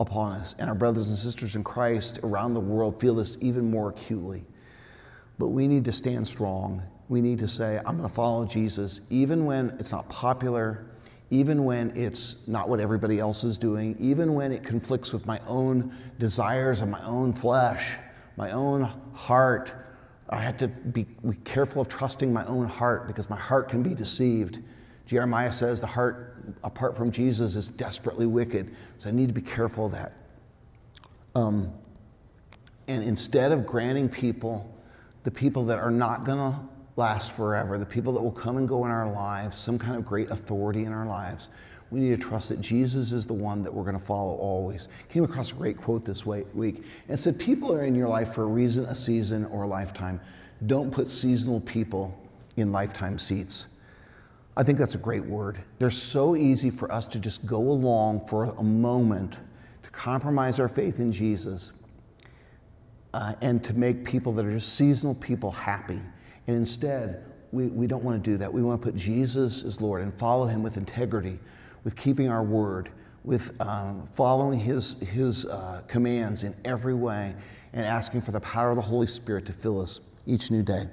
upon 0.00 0.32
us. 0.32 0.54
And 0.58 0.68
our 0.68 0.74
brothers 0.74 1.08
and 1.08 1.18
sisters 1.18 1.56
in 1.56 1.64
Christ 1.64 2.20
around 2.22 2.54
the 2.54 2.60
world 2.60 3.00
feel 3.00 3.14
this 3.14 3.38
even 3.40 3.70
more 3.70 3.90
acutely. 3.90 4.44
But 5.38 5.48
we 5.48 5.66
need 5.66 5.84
to 5.86 5.92
stand 5.92 6.26
strong. 6.26 6.82
We 7.08 7.20
need 7.20 7.38
to 7.40 7.48
say, 7.48 7.78
I'm 7.78 7.96
going 7.96 8.08
to 8.08 8.14
follow 8.14 8.44
Jesus, 8.44 9.00
even 9.10 9.46
when 9.46 9.76
it's 9.78 9.92
not 9.92 10.08
popular, 10.08 10.86
even 11.30 11.64
when 11.64 11.90
it's 11.96 12.36
not 12.46 12.68
what 12.68 12.80
everybody 12.80 13.18
else 13.18 13.44
is 13.44 13.58
doing, 13.58 13.96
even 13.98 14.34
when 14.34 14.52
it 14.52 14.62
conflicts 14.62 15.12
with 15.12 15.26
my 15.26 15.40
own 15.46 15.94
desires 16.18 16.80
and 16.80 16.90
my 16.90 17.04
own 17.04 17.32
flesh, 17.32 17.96
my 18.36 18.50
own 18.52 18.82
heart. 19.12 19.74
I 20.30 20.40
have 20.40 20.56
to 20.58 20.68
be, 20.68 21.04
be 21.04 21.36
careful 21.44 21.82
of 21.82 21.88
trusting 21.88 22.32
my 22.32 22.44
own 22.46 22.66
heart 22.66 23.06
because 23.06 23.28
my 23.28 23.36
heart 23.36 23.68
can 23.68 23.82
be 23.82 23.94
deceived. 23.94 24.60
Jeremiah 25.06 25.52
says 25.52 25.80
the 25.80 25.86
heart 25.86 26.34
apart 26.62 26.96
from 26.96 27.10
Jesus 27.10 27.56
is 27.56 27.68
desperately 27.68 28.26
wicked. 28.26 28.74
So 28.98 29.08
I 29.08 29.12
need 29.12 29.28
to 29.28 29.34
be 29.34 29.42
careful 29.42 29.86
of 29.86 29.92
that. 29.92 30.12
Um, 31.34 31.72
and 32.88 33.02
instead 33.02 33.52
of 33.52 33.66
granting 33.66 34.08
people, 34.08 34.70
the 35.24 35.30
people 35.30 35.64
that 35.66 35.78
are 35.78 35.90
not 35.90 36.24
going 36.24 36.38
to 36.38 36.58
last 36.96 37.32
forever, 37.32 37.78
the 37.78 37.86
people 37.86 38.12
that 38.12 38.22
will 38.22 38.30
come 38.30 38.56
and 38.56 38.68
go 38.68 38.84
in 38.84 38.90
our 38.90 39.10
lives, 39.10 39.58
some 39.58 39.78
kind 39.78 39.96
of 39.96 40.04
great 40.04 40.30
authority 40.30 40.84
in 40.84 40.92
our 40.92 41.06
lives, 41.06 41.48
we 41.90 42.00
need 42.00 42.10
to 42.10 42.28
trust 42.28 42.48
that 42.48 42.60
Jesus 42.60 43.12
is 43.12 43.26
the 43.26 43.34
one 43.34 43.62
that 43.62 43.72
we're 43.72 43.84
going 43.84 43.98
to 43.98 44.04
follow 44.04 44.34
always. 44.34 44.88
Came 45.10 45.24
across 45.24 45.52
a 45.52 45.54
great 45.54 45.76
quote 45.76 46.04
this 46.04 46.24
week 46.26 46.82
and 47.08 47.18
said, 47.18 47.38
People 47.38 47.72
are 47.72 47.84
in 47.84 47.94
your 47.94 48.08
life 48.08 48.34
for 48.34 48.42
a 48.42 48.46
reason, 48.46 48.84
a 48.86 48.94
season, 48.94 49.44
or 49.46 49.64
a 49.64 49.68
lifetime. 49.68 50.20
Don't 50.66 50.90
put 50.90 51.10
seasonal 51.10 51.60
people 51.60 52.18
in 52.56 52.72
lifetime 52.72 53.18
seats. 53.18 53.66
I 54.56 54.62
think 54.62 54.78
that's 54.78 54.94
a 54.94 54.98
great 54.98 55.24
word. 55.24 55.58
They're 55.78 55.90
so 55.90 56.36
easy 56.36 56.70
for 56.70 56.90
us 56.92 57.06
to 57.08 57.18
just 57.18 57.44
go 57.44 57.58
along 57.58 58.26
for 58.26 58.44
a 58.44 58.62
moment 58.62 59.40
to 59.82 59.90
compromise 59.90 60.60
our 60.60 60.68
faith 60.68 61.00
in 61.00 61.10
Jesus 61.10 61.72
uh, 63.12 63.34
and 63.42 63.62
to 63.64 63.74
make 63.74 64.04
people 64.04 64.32
that 64.32 64.44
are 64.44 64.50
just 64.50 64.74
seasonal 64.74 65.14
people 65.16 65.50
happy. 65.50 66.00
And 66.46 66.56
instead, 66.56 67.24
we, 67.52 67.68
we 67.68 67.86
don't 67.86 68.02
want 68.04 68.22
to 68.22 68.30
do 68.30 68.36
that. 68.36 68.52
We 68.52 68.62
want 68.62 68.80
to 68.80 68.86
put 68.86 68.96
Jesus 68.96 69.64
as 69.64 69.80
Lord 69.80 70.02
and 70.02 70.12
follow 70.18 70.46
Him 70.46 70.62
with 70.62 70.76
integrity, 70.76 71.38
with 71.84 71.96
keeping 71.96 72.28
our 72.28 72.42
word, 72.42 72.90
with 73.24 73.60
um, 73.60 74.06
following 74.06 74.58
His, 74.58 74.94
his 75.00 75.46
uh, 75.46 75.82
commands 75.86 76.42
in 76.42 76.54
every 76.64 76.94
way, 76.94 77.34
and 77.72 77.84
asking 77.84 78.22
for 78.22 78.32
the 78.32 78.40
power 78.40 78.70
of 78.70 78.76
the 78.76 78.82
Holy 78.82 79.06
Spirit 79.06 79.46
to 79.46 79.52
fill 79.52 79.80
us 79.80 80.00
each 80.26 80.50
new 80.50 80.62
day. 80.62 80.88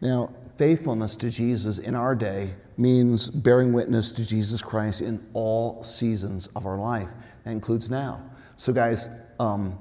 Now, 0.00 0.32
faithfulness 0.56 1.16
to 1.16 1.30
Jesus 1.30 1.78
in 1.78 1.94
our 1.94 2.14
day 2.14 2.54
means 2.80 3.28
bearing 3.28 3.72
witness 3.72 4.10
to 4.12 4.26
Jesus 4.26 4.62
Christ 4.62 5.02
in 5.02 5.24
all 5.34 5.82
seasons 5.82 6.48
of 6.56 6.66
our 6.66 6.78
life. 6.78 7.08
That 7.44 7.52
includes 7.52 7.90
now. 7.90 8.22
So, 8.56 8.72
guys, 8.72 9.08
um, 9.38 9.78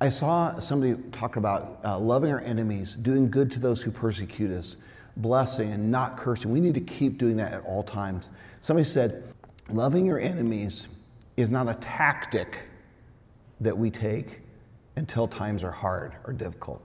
I 0.00 0.08
saw 0.08 0.58
somebody 0.58 0.94
talk 1.12 1.36
about 1.36 1.80
uh, 1.84 1.98
loving 1.98 2.32
our 2.32 2.40
enemies, 2.40 2.94
doing 2.94 3.30
good 3.30 3.50
to 3.52 3.60
those 3.60 3.82
who 3.82 3.90
persecute 3.90 4.50
us, 4.50 4.76
blessing 5.16 5.72
and 5.72 5.90
not 5.90 6.16
cursing. 6.16 6.50
We 6.50 6.60
need 6.60 6.74
to 6.74 6.80
keep 6.80 7.18
doing 7.18 7.36
that 7.36 7.52
at 7.52 7.64
all 7.64 7.82
times. 7.82 8.30
Somebody 8.60 8.84
said, 8.84 9.24
loving 9.68 10.06
your 10.06 10.18
enemies 10.18 10.88
is 11.36 11.50
not 11.50 11.68
a 11.68 11.74
tactic 11.74 12.60
that 13.60 13.76
we 13.76 13.90
take 13.90 14.40
until 14.96 15.28
times 15.28 15.64
are 15.64 15.72
hard 15.72 16.14
or 16.24 16.32
difficult. 16.32 16.82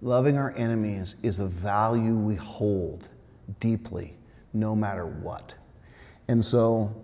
Loving 0.00 0.38
our 0.38 0.52
enemies 0.56 1.16
is 1.22 1.38
a 1.38 1.46
value 1.46 2.14
we 2.14 2.34
hold 2.34 3.08
deeply, 3.60 4.14
no 4.52 4.74
matter 4.74 5.06
what. 5.06 5.54
And 6.28 6.44
so 6.44 6.94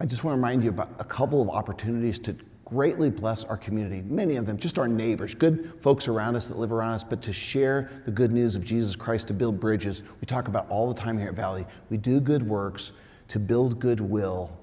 I 0.00 0.06
just 0.06 0.24
want 0.24 0.34
to 0.34 0.36
remind 0.36 0.64
you 0.64 0.70
about 0.70 0.90
a 0.98 1.04
couple 1.04 1.42
of 1.42 1.48
opportunities 1.50 2.18
to 2.20 2.36
greatly 2.64 3.10
bless 3.10 3.44
our 3.44 3.56
community, 3.56 4.00
many 4.02 4.36
of 4.36 4.46
them, 4.46 4.56
just 4.56 4.78
our 4.78 4.86
neighbors, 4.86 5.34
good 5.34 5.72
folks 5.82 6.06
around 6.06 6.36
us 6.36 6.46
that 6.48 6.56
live 6.56 6.72
around 6.72 6.94
us, 6.94 7.02
but 7.02 7.20
to 7.20 7.32
share 7.32 7.90
the 8.04 8.10
good 8.12 8.30
news 8.30 8.54
of 8.54 8.64
Jesus 8.64 8.94
Christ, 8.94 9.26
to 9.28 9.34
build 9.34 9.58
bridges. 9.58 10.02
We 10.20 10.26
talk 10.26 10.46
about 10.46 10.68
all 10.70 10.92
the 10.92 10.98
time 10.98 11.18
here 11.18 11.28
at 11.28 11.34
Valley. 11.34 11.66
We 11.90 11.96
do 11.96 12.20
good 12.20 12.46
works 12.46 12.92
to 13.28 13.40
build 13.40 13.80
goodwill, 13.80 14.56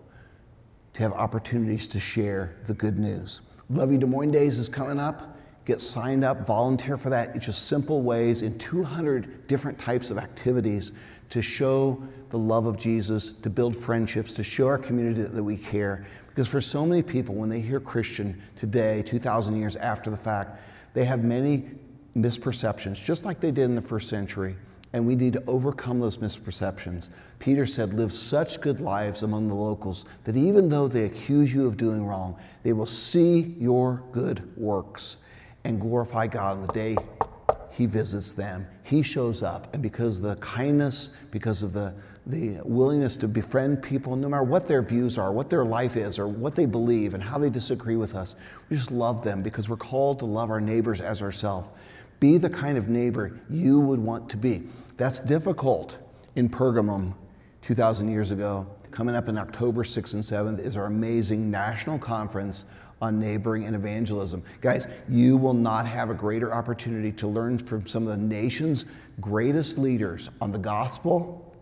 to 0.94 1.04
have 1.04 1.12
opportunities 1.14 1.86
to 1.90 2.00
share 2.00 2.56
the 2.66 2.74
good 2.74 2.98
news. 2.98 3.42
Love 3.70 3.92
You 3.92 3.98
Des 3.98 4.06
Moines 4.06 4.32
Days 4.32 4.58
is 4.58 4.70
coming 4.70 5.00
up. 5.00 5.38
Get 5.66 5.82
signed 5.82 6.24
up, 6.24 6.48
volunteer 6.48 6.98
for 6.98 7.10
that. 7.10 7.36
It's 7.36 7.46
just 7.46 7.68
simple 7.68 8.02
ways 8.02 8.42
in 8.42 8.58
200 8.58 9.48
different 9.48 9.78
types 9.78 10.12
of 10.12 10.18
activities 10.18 10.94
to 11.30 11.42
show 11.42 12.02
the 12.30 12.38
love 12.38 12.66
of 12.66 12.78
Jesus, 12.78 13.34
to 13.34 13.50
build 13.50 13.76
friendships, 13.76 14.34
to 14.36 14.44
show 14.44 14.68
our 14.68 14.78
community 14.78 15.22
that, 15.22 15.44
we 15.44 15.58
care. 15.58 16.06
Because 16.28 16.48
for 16.48 16.62
so 16.62 16.86
many 16.86 17.02
people, 17.02 17.36
when 17.36 17.50
they 17.50 17.62
hear 17.62 17.80
Christian 17.80 18.42
today, 18.56 19.02
2,000 19.04 19.56
years 19.56 19.76
after 19.76 20.10
the 20.10 20.18
fact, 20.18 20.60
they 20.94 21.06
have 21.06 21.24
many 21.24 21.70
misperceptions, 22.16 23.04
just 23.04 23.26
like 23.26 23.40
they 23.40 23.52
did 23.52 23.66
in 23.66 23.76
the 23.76 23.82
first 23.82 24.10
century. 24.10 24.56
And 24.94 25.06
we 25.06 25.16
need 25.16 25.34
to 25.34 25.44
overcome 25.48 26.00
those 26.00 26.18
misperceptions. 26.18 27.10
Peter 27.40 27.66
said, 27.66 27.94
Live 27.94 28.14
such 28.14 28.62
good 28.62 28.80
lives 28.80 29.22
among 29.22 29.48
the 29.48 29.54
locals 29.54 30.06
that 30.24 30.38
even 30.38 30.70
though 30.70 30.88
they 30.88 31.04
accuse 31.04 31.54
you 31.54 31.68
of 31.68 31.76
doing 31.76 32.06
wrong, 32.06 32.38
they 32.64 32.74
will 32.74 32.86
see 32.86 33.56
your 33.60 34.04
good 34.12 34.50
works 34.58 35.18
and 35.66 35.82
glorify 35.82 36.26
God 36.28 36.58
on 36.58 36.62
the 36.62 36.74
day 36.74 36.96
He 37.78 37.86
visits 37.86 38.34
them. 38.34 38.68
He 38.82 39.04
shows 39.04 39.44
up. 39.44 39.72
And 39.72 39.84
because 39.84 40.18
of 40.18 40.24
the 40.24 40.36
kindness, 40.38 41.12
because 41.30 41.62
of 41.62 41.74
the, 41.74 41.94
the 42.26 42.60
willingness 42.64 43.16
to 43.18 43.28
befriend 43.28 43.84
people, 43.84 44.16
no 44.16 44.28
matter 44.28 44.42
what 44.42 44.68
their 44.68 44.82
views 44.82 45.20
are, 45.20 45.32
what 45.32 45.52
their 45.52 45.64
life 45.64 45.96
is, 45.96 46.18
or 46.18 46.28
what 46.28 46.56
they 46.56 46.66
believe, 46.66 47.14
and 47.14 47.22
how 47.22 47.38
they 47.38 47.52
disagree 47.52 47.96
with 47.96 48.16
us, 48.16 48.36
we 48.72 48.78
just 48.78 48.90
love 48.90 49.22
them 49.22 49.44
because 49.44 49.70
we're 49.70 49.78
called 49.78 50.18
to 50.18 50.26
love 50.26 50.50
our 50.50 50.60
neighbors 50.60 51.02
as 51.02 51.22
ourselves. 51.22 51.70
Be 52.20 52.40
the 52.40 52.50
kind 52.50 52.80
of 52.80 52.90
neighbor 52.90 53.40
you 53.48 53.80
would 53.80 54.00
want 54.00 54.28
to 54.32 54.38
be. 54.38 54.64
That's 54.98 55.20
difficult 55.20 56.00
in 56.36 56.50
Pergamum 56.50 57.14
2,000 57.68 58.08
years 58.08 58.32
ago. 58.32 58.66
Coming 58.92 59.14
up 59.14 59.28
in 59.28 59.38
October 59.38 59.84
6th 59.84 60.14
and 60.14 60.24
7th 60.24 60.66
is 60.66 60.78
our 60.78 60.86
amazing 60.86 61.52
national 61.52 62.00
conference 62.00 62.64
on 63.02 63.20
neighboring 63.20 63.66
and 63.66 63.76
evangelism. 63.76 64.42
Guys, 64.62 64.88
you 65.10 65.36
will 65.36 65.54
not 65.54 65.86
have 65.86 66.10
a 66.10 66.14
greater 66.14 66.54
opportunity 66.54 67.12
to 67.12 67.28
learn 67.28 67.58
from 67.58 67.86
some 67.86 68.08
of 68.08 68.18
the 68.18 68.26
nation's 68.26 68.86
greatest 69.20 69.78
leaders 69.78 70.30
on 70.40 70.54
the 70.54 70.58
gospel 70.58 71.54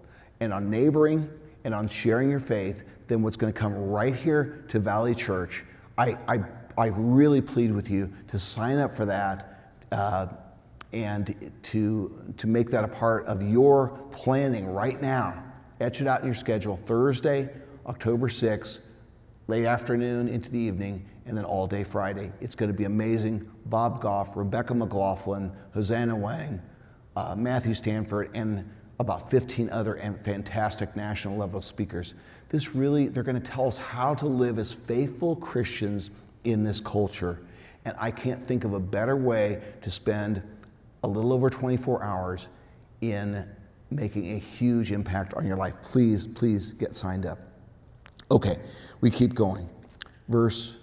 and 0.42 0.54
on 0.54 0.70
neighboring 0.70 1.28
and 1.64 1.74
on 1.74 1.88
sharing 1.88 2.30
your 2.30 2.40
faith 2.40 2.84
than 3.08 3.24
what's 3.24 3.36
going 3.36 3.52
to 3.52 3.60
come 3.60 3.74
right 3.74 4.16
here 4.16 4.64
to 4.68 4.78
Valley 4.78 5.16
Church. 5.16 5.64
I, 5.98 6.20
I, 6.28 6.40
I 6.78 6.86
really 6.86 7.42
plead 7.42 7.74
with 7.74 7.90
you 7.90 8.14
to 8.28 8.38
sign 8.38 8.78
up 8.78 8.96
for 8.96 9.06
that. 9.06 9.72
Uh, 9.92 10.28
and 10.94 11.52
to, 11.64 12.34
to 12.38 12.48
make 12.48 12.70
that 12.70 12.84
a 12.84 12.88
part 12.88 13.26
of 13.26 13.42
your 13.42 13.90
planning 14.12 14.68
right 14.68 15.02
now. 15.02 15.45
Etch 15.86 16.02
it 16.02 16.08
out 16.08 16.22
in 16.22 16.26
your 16.26 16.34
schedule 16.34 16.80
Thursday, 16.88 17.48
October 17.86 18.28
6th, 18.28 18.80
late 19.46 19.68
afternoon 19.68 20.28
into 20.28 20.50
the 20.50 20.58
evening, 20.58 21.06
and 21.28 21.38
then 21.38 21.46
all 21.46 21.68
day 21.68 21.84
Friday. 21.84 22.32
It's 22.42 22.56
going 22.56 22.72
to 22.72 22.76
be 22.76 22.86
amazing. 22.86 23.48
Bob 23.68 24.02
Goff, 24.02 24.36
Rebecca 24.36 24.74
McLaughlin, 24.74 25.52
Hosanna 25.76 26.16
Wong, 26.16 26.60
uh, 27.16 27.36
Matthew 27.38 27.76
Stanford, 27.76 28.32
and 28.34 28.68
about 28.98 29.30
15 29.30 29.70
other 29.70 29.98
fantastic 30.24 30.96
national 30.96 31.38
level 31.38 31.62
speakers. 31.62 32.16
This 32.50 32.74
really, 32.74 33.08
they're 33.08 33.22
going 33.22 33.40
to 33.40 33.52
tell 33.52 33.68
us 33.68 33.78
how 33.78 34.16
to 34.16 34.26
live 34.26 34.58
as 34.58 34.74
faithful 34.74 35.36
Christians 35.36 36.10
in 36.46 36.64
this 36.64 36.82
culture. 36.82 37.38
And 37.86 37.96
I 38.00 38.10
can't 38.10 38.48
think 38.48 38.64
of 38.64 38.74
a 38.74 38.80
better 38.80 39.16
way 39.16 39.62
to 39.84 39.92
spend 39.92 40.42
a 41.04 41.08
little 41.08 41.32
over 41.32 41.48
24 41.48 42.02
hours 42.02 42.48
in 43.02 43.48
making 43.92 44.34
a 44.34 44.38
huge 44.38 44.92
impact 44.92 45.34
on 45.36 45.46
your 45.46 45.58
life. 45.58 45.76
Please, 45.82 46.28
please 46.28 46.74
get 46.74 46.96
signed 46.96 47.26
up. 47.26 47.40
Okay, 48.32 48.58
we 49.02 49.12
keep 49.12 49.36
going. 49.36 49.70
Verse, 50.28 50.78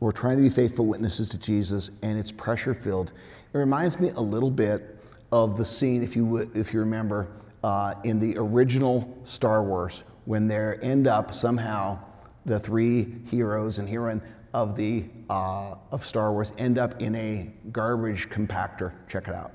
we're 0.00 0.12
trying 0.12 0.36
to 0.36 0.42
be 0.42 0.50
faithful 0.50 0.86
witnesses 0.86 1.28
to 1.30 1.38
Jesus, 1.38 1.90
and 2.02 2.18
it's 2.18 2.30
pressure 2.30 2.74
filled. 2.74 3.12
It 3.52 3.58
reminds 3.58 3.98
me 3.98 4.10
a 4.10 4.20
little 4.20 4.50
bit 4.50 4.98
of 5.32 5.56
the 5.56 5.64
scene, 5.64 6.02
if 6.02 6.14
you, 6.14 6.26
would, 6.26 6.56
if 6.56 6.74
you 6.74 6.80
remember, 6.80 7.28
uh, 7.62 7.94
in 8.04 8.20
the 8.20 8.36
original 8.36 9.18
Star 9.24 9.62
Wars, 9.62 10.04
when 10.26 10.46
they 10.46 10.76
end 10.82 11.06
up 11.06 11.32
somehow, 11.32 11.98
the 12.44 12.58
three 12.58 13.14
heroes 13.30 13.78
and 13.78 13.88
heroine 13.88 14.20
of 14.52 14.76
the 14.76 15.04
uh, 15.30 15.74
of 15.90 16.04
Star 16.04 16.32
Wars 16.32 16.52
end 16.58 16.78
up 16.78 17.00
in 17.00 17.14
a 17.14 17.50
garbage 17.72 18.28
compactor. 18.28 18.92
Check 19.08 19.28
it 19.28 19.34
out. 19.34 19.52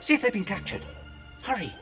See 0.00 0.14
if 0.14 0.22
they've 0.22 0.32
been 0.32 0.44
captured. 0.44 0.82
Hurry. 1.42 1.72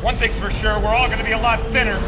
One 0.00 0.16
thing's 0.16 0.38
for 0.38 0.50
sure, 0.50 0.78
we're 0.78 0.94
all 0.94 1.08
gonna 1.08 1.24
be 1.24 1.32
a 1.32 1.38
lot 1.38 1.60
thinner. 1.72 1.98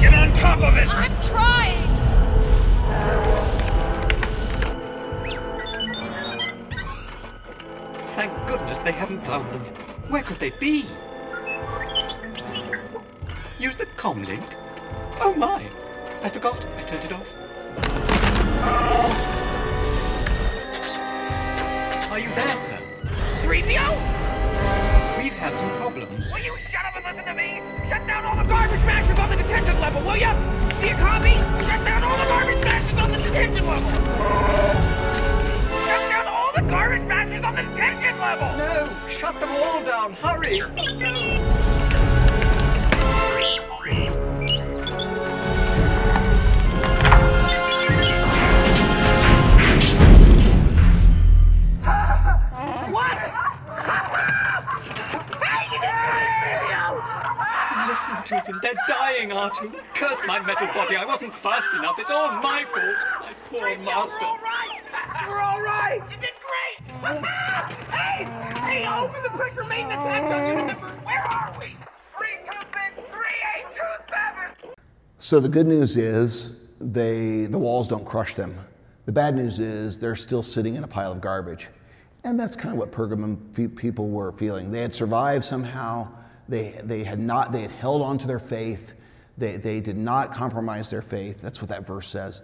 Get 0.00 0.14
on 0.14 0.32
top 0.34 0.60
of 0.60 0.76
it! 0.76 0.88
I'm 0.88 1.14
trying! 1.22 1.86
Thank 8.16 8.48
goodness 8.48 8.78
they 8.80 8.92
haven't 8.92 9.20
found 9.20 9.52
them. 9.52 9.60
Where 10.08 10.22
could 10.22 10.40
they 10.40 10.50
be? 10.50 10.86
Use 13.58 13.76
the 13.76 13.86
comlink? 13.96 14.54
Oh 15.20 15.34
my! 15.36 15.62
I 16.20 16.30
forgot. 16.30 16.58
I 16.76 16.82
turned 16.82 17.04
it 17.04 17.12
off. 17.12 17.26
Are 22.10 22.18
you 22.18 22.28
there, 22.34 22.56
sir? 22.56 22.78
3PO? 23.42 25.22
We've 25.22 25.32
had 25.32 25.56
some 25.56 25.70
problems. 25.76 26.32
Will 26.32 26.40
you 26.40 26.56
shut 26.72 26.84
up 26.86 26.96
and 26.96 27.04
listen 27.04 27.24
to 27.24 27.34
me? 27.34 27.62
Shut 27.88 28.04
down 28.08 28.24
all 28.24 28.36
the 28.36 28.48
garbage 28.48 28.84
mashers 28.84 29.16
on 29.16 29.30
the 29.30 29.36
detention 29.36 29.80
level, 29.80 30.02
will 30.02 30.16
you? 30.16 30.32
Do 30.80 30.88
you 30.88 30.96
copy? 30.96 31.34
Shut 31.66 31.84
down 31.84 32.02
all 32.02 32.18
the 32.18 32.24
garbage 32.24 32.64
mashers 32.64 32.98
on 32.98 33.12
the 33.12 33.18
detention 33.18 33.66
level! 33.66 33.90
Shut 35.86 36.10
down 36.10 36.26
all 36.26 36.52
the 36.52 36.62
garbage 36.62 37.06
mashers 37.06 37.44
on 37.44 37.54
the 37.54 37.62
detention 37.62 38.18
level! 38.18 38.58
No! 38.58 39.08
Shut 39.08 39.38
them 39.38 39.50
all 39.50 39.84
down! 39.84 40.14
Hurry! 40.14 40.62
No! 58.30 58.36
Listen. 58.38 58.58
They're 58.62 58.74
dying, 58.86 59.30
R2. 59.30 59.74
Curse 59.94 60.18
my 60.26 60.40
metal 60.40 60.66
body. 60.68 60.96
I 60.96 61.04
wasn't 61.04 61.34
fast 61.34 61.72
enough. 61.74 61.98
It's 61.98 62.10
all 62.10 62.32
my 62.42 62.64
fault. 62.64 62.96
My 63.20 63.32
poor 63.48 63.78
master. 63.78 64.18
We're 64.20 64.28
all 64.28 64.38
right! 64.38 64.82
We're 65.26 65.40
all 65.40 65.62
right! 65.62 66.02
You 66.10 66.16
did 66.16 66.30
great! 66.44 66.90
hey! 67.92 68.24
Hey, 68.60 68.86
open 68.86 69.22
the 69.22 69.30
pressure 69.30 69.64
maintenance 69.64 70.02
hatch 70.02 70.30
on 70.30 70.46
unit 70.46 70.66
number. 70.66 70.88
Where 71.04 71.22
are 71.22 71.56
we? 71.58 71.76
326 72.18 73.10
3827. 73.12 74.74
So 75.18 75.40
the 75.40 75.48
good 75.48 75.66
news 75.66 75.96
is 75.96 76.60
they 76.80 77.46
the 77.46 77.58
walls 77.58 77.88
don't 77.88 78.04
crush 78.04 78.34
them. 78.34 78.54
The 79.06 79.12
bad 79.12 79.36
news 79.36 79.58
is 79.58 79.98
they're 79.98 80.16
still 80.16 80.42
sitting 80.42 80.74
in 80.74 80.84
a 80.84 80.88
pile 80.88 81.12
of 81.12 81.20
garbage. 81.20 81.68
And 82.24 82.38
that's 82.38 82.56
kind 82.56 82.72
of 82.74 82.78
what 82.78 82.92
Pergamum 82.92 83.38
fe- 83.54 83.68
people 83.68 84.08
were 84.08 84.32
feeling. 84.32 84.70
They 84.70 84.80
had 84.80 84.92
survived 84.92 85.44
somehow. 85.44 86.08
They, 86.48 86.80
they 86.82 87.04
had 87.04 87.18
not 87.18 87.52
they 87.52 87.62
had 87.62 87.70
held 87.70 88.02
on 88.02 88.18
to 88.18 88.26
their 88.26 88.38
faith. 88.38 88.94
They, 89.36 89.56
they 89.56 89.80
did 89.80 89.96
not 89.96 90.32
compromise 90.32 90.90
their 90.90 91.02
faith. 91.02 91.40
That's 91.40 91.60
what 91.60 91.68
that 91.68 91.86
verse 91.86 92.08
says. 92.08 92.42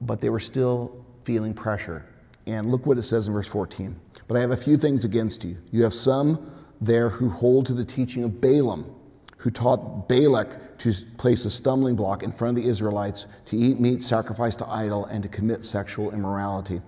But 0.00 0.20
they 0.20 0.30
were 0.30 0.40
still 0.40 1.04
feeling 1.22 1.54
pressure. 1.54 2.04
And 2.46 2.70
look 2.70 2.86
what 2.86 2.98
it 2.98 3.02
says 3.02 3.28
in 3.28 3.34
verse 3.34 3.46
14. 3.46 3.98
But 4.26 4.36
I 4.36 4.40
have 4.40 4.50
a 4.50 4.56
few 4.56 4.76
things 4.76 5.04
against 5.04 5.44
you. 5.44 5.56
You 5.70 5.82
have 5.84 5.94
some 5.94 6.50
there 6.80 7.08
who 7.10 7.28
hold 7.28 7.66
to 7.66 7.74
the 7.74 7.84
teaching 7.84 8.24
of 8.24 8.40
Balaam, 8.40 8.92
who 9.36 9.50
taught 9.50 10.08
Balak 10.08 10.78
to 10.78 10.92
place 11.18 11.44
a 11.44 11.50
stumbling 11.50 11.94
block 11.94 12.22
in 12.22 12.32
front 12.32 12.56
of 12.56 12.64
the 12.64 12.68
Israelites 12.68 13.26
to 13.46 13.56
eat 13.56 13.78
meat 13.78 14.02
sacrificed 14.02 14.60
to 14.60 14.68
idol 14.68 15.04
and 15.06 15.22
to 15.22 15.28
commit 15.28 15.62
sexual 15.62 16.10
immorality. 16.12 16.80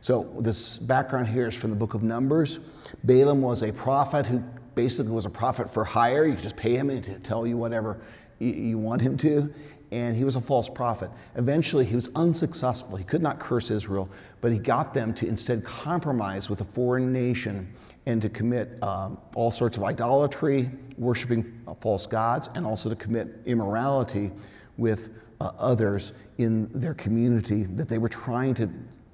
So, 0.00 0.34
this 0.38 0.78
background 0.78 1.28
here 1.28 1.48
is 1.48 1.54
from 1.54 1.70
the 1.70 1.76
book 1.76 1.92
of 1.92 2.02
Numbers. 2.02 2.60
Balaam 3.04 3.42
was 3.42 3.62
a 3.62 3.72
prophet 3.72 4.26
who 4.26 4.42
basically 4.74 5.12
was 5.12 5.26
a 5.26 5.30
prophet 5.30 5.68
for 5.68 5.84
hire. 5.84 6.24
You 6.24 6.34
could 6.34 6.42
just 6.42 6.56
pay 6.56 6.76
him 6.76 6.90
and 6.90 7.02
to 7.04 7.18
tell 7.20 7.46
you 7.46 7.56
whatever 7.56 8.00
you 8.38 8.78
want 8.78 9.02
him 9.02 9.16
to. 9.18 9.52
And 9.92 10.16
he 10.16 10.22
was 10.22 10.36
a 10.36 10.40
false 10.40 10.68
prophet. 10.68 11.10
Eventually, 11.34 11.84
he 11.84 11.96
was 11.96 12.08
unsuccessful. 12.14 12.96
He 12.96 13.04
could 13.04 13.22
not 13.22 13.40
curse 13.40 13.70
Israel, 13.70 14.08
but 14.40 14.52
he 14.52 14.58
got 14.58 14.94
them 14.94 15.12
to 15.14 15.26
instead 15.26 15.64
compromise 15.64 16.48
with 16.48 16.60
a 16.60 16.64
foreign 16.64 17.12
nation 17.12 17.72
and 18.06 18.22
to 18.22 18.28
commit 18.28 18.80
um, 18.82 19.18
all 19.34 19.50
sorts 19.50 19.76
of 19.76 19.84
idolatry, 19.84 20.70
worshiping 20.96 21.60
uh, 21.66 21.74
false 21.74 22.06
gods, 22.06 22.48
and 22.54 22.64
also 22.64 22.88
to 22.88 22.96
commit 22.96 23.28
immorality 23.46 24.30
with 24.76 25.10
uh, 25.40 25.50
others 25.58 26.12
in 26.38 26.68
their 26.72 26.94
community 26.94 27.64
that 27.64 27.88
they 27.88 27.98
were 27.98 28.08
trying 28.08 28.54
to 28.54 28.70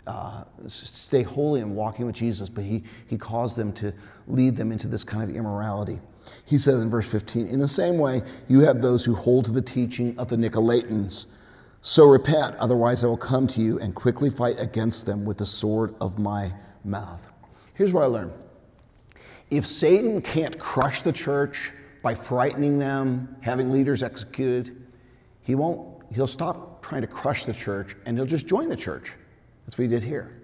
uh, 0.07 0.45
stay 0.69 1.23
holy 1.23 1.61
and 1.61 1.75
walking 1.75 2.07
with 2.07 2.15
Jesus, 2.15 2.49
but 2.49 2.63
he, 2.63 2.85
he 3.07 3.19
caused 3.19 3.57
them 3.57 3.73
to 3.73 3.93
lead 4.27 4.57
them 4.57 4.73
into 4.73 4.89
this 4.89 5.05
kind 5.05 5.31
of 5.31 5.37
immorality. 5.37 6.01
He 6.45 6.59
says 6.59 6.81
in 6.81 6.91
verse 6.91 7.11
15, 7.11 7.49
In 7.49 7.59
the 7.59 7.69
same 7.69 7.99
way, 7.99 8.23
you 8.49 8.61
have 8.61 8.83
those 8.83 9.05
who 9.05 9.15
hold 9.15 9.45
to 9.47 9.53
the 9.53 9.63
teaching 9.63 10.19
of 10.19 10.29
the 10.29 10.37
Nicolaitans. 10.37 11.27
So 11.81 12.07
repent, 12.07 12.57
otherwise 12.57 13.05
I 13.05 13.07
will 13.07 13.17
come 13.17 13.47
to 13.49 13.61
you 13.61 13.79
and 13.79 13.95
quickly 13.95 14.31
fight 14.31 14.59
against 14.59 15.07
them 15.07 15.25
with 15.25 15.39
the 15.39 15.47
sword 15.47 15.95
of 16.01 16.19
my 16.19 16.53
mouth. 16.85 17.25
Here's 17.75 17.93
what 17.93 18.03
I 18.03 18.07
learned 18.07 18.33
if 19.51 19.67
Satan 19.67 20.21
can't 20.21 20.59
crush 20.59 21.03
the 21.03 21.13
church 21.13 21.71
by 22.03 22.15
frightening 22.15 22.79
them, 22.79 23.37
having 23.41 23.71
leaders 23.71 24.03
executed, 24.03 24.87
he 25.43 25.55
won't, 25.55 26.03
he'll 26.13 26.27
stop 26.27 26.83
trying 26.83 27.03
to 27.03 27.07
crush 27.07 27.45
the 27.45 27.53
church 27.53 27.97
and 28.07 28.17
he'll 28.17 28.27
just 28.27 28.47
join 28.47 28.69
the 28.69 28.77
church. 28.77 29.13
That's 29.65 29.79
what 29.79 29.83
he 29.83 29.89
did 29.89 30.03
here. 30.03 30.36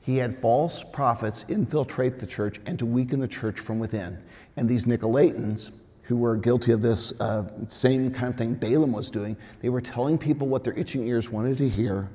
He 0.00 0.16
had 0.16 0.36
false 0.36 0.82
prophets 0.82 1.44
infiltrate 1.48 2.18
the 2.18 2.26
church 2.26 2.60
and 2.66 2.78
to 2.78 2.86
weaken 2.86 3.20
the 3.20 3.28
church 3.28 3.60
from 3.60 3.78
within. 3.78 4.18
And 4.56 4.68
these 4.68 4.86
Nicolaitans, 4.86 5.72
who 6.02 6.16
were 6.16 6.36
guilty 6.36 6.72
of 6.72 6.80
this 6.80 7.18
uh, 7.20 7.46
same 7.68 8.10
kind 8.10 8.28
of 8.28 8.36
thing 8.36 8.54
Balaam 8.54 8.92
was 8.92 9.10
doing, 9.10 9.36
they 9.60 9.68
were 9.68 9.82
telling 9.82 10.16
people 10.16 10.48
what 10.48 10.64
their 10.64 10.72
itching 10.72 11.06
ears 11.06 11.30
wanted 11.30 11.58
to 11.58 11.68
hear. 11.68 12.08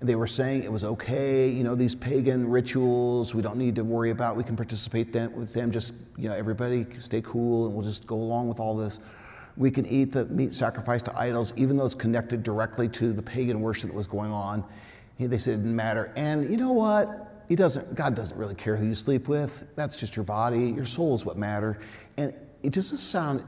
And 0.00 0.08
they 0.08 0.14
were 0.14 0.28
saying 0.28 0.62
it 0.62 0.70
was 0.70 0.84
okay, 0.84 1.48
you 1.48 1.64
know, 1.64 1.74
these 1.74 1.96
pagan 1.96 2.48
rituals, 2.48 3.34
we 3.34 3.42
don't 3.42 3.56
need 3.56 3.74
to 3.74 3.82
worry 3.82 4.10
about, 4.10 4.36
we 4.36 4.44
can 4.44 4.54
participate 4.54 5.12
them, 5.12 5.34
with 5.34 5.52
them, 5.52 5.72
just, 5.72 5.92
you 6.16 6.28
know, 6.28 6.36
everybody 6.36 6.86
stay 7.00 7.20
cool 7.22 7.66
and 7.66 7.74
we'll 7.74 7.84
just 7.84 8.06
go 8.06 8.14
along 8.14 8.46
with 8.46 8.60
all 8.60 8.76
this. 8.76 9.00
We 9.56 9.72
can 9.72 9.84
eat 9.86 10.12
the 10.12 10.26
meat 10.26 10.54
sacrificed 10.54 11.06
to 11.06 11.18
idols, 11.18 11.52
even 11.56 11.76
though 11.76 11.86
it's 11.86 11.96
connected 11.96 12.44
directly 12.44 12.88
to 12.90 13.12
the 13.12 13.22
pagan 13.22 13.60
worship 13.60 13.90
that 13.90 13.96
was 13.96 14.06
going 14.06 14.30
on. 14.30 14.62
They 15.18 15.38
said 15.38 15.54
it 15.54 15.56
didn't 15.58 15.74
matter. 15.76 16.12
And 16.16 16.48
you 16.48 16.56
know 16.56 16.72
what? 16.72 17.44
He 17.48 17.56
doesn't, 17.56 17.94
God 17.94 18.14
doesn't 18.14 18.36
really 18.36 18.54
care 18.54 18.76
who 18.76 18.86
you 18.86 18.94
sleep 18.94 19.26
with. 19.26 19.64
That's 19.74 19.96
just 19.96 20.14
your 20.14 20.24
body. 20.24 20.70
Your 20.70 20.84
soul 20.84 21.14
is 21.14 21.24
what 21.24 21.36
matter. 21.36 21.80
And 22.16 22.32
it 22.62 22.72
doesn't 22.72 22.98
sound 22.98 23.44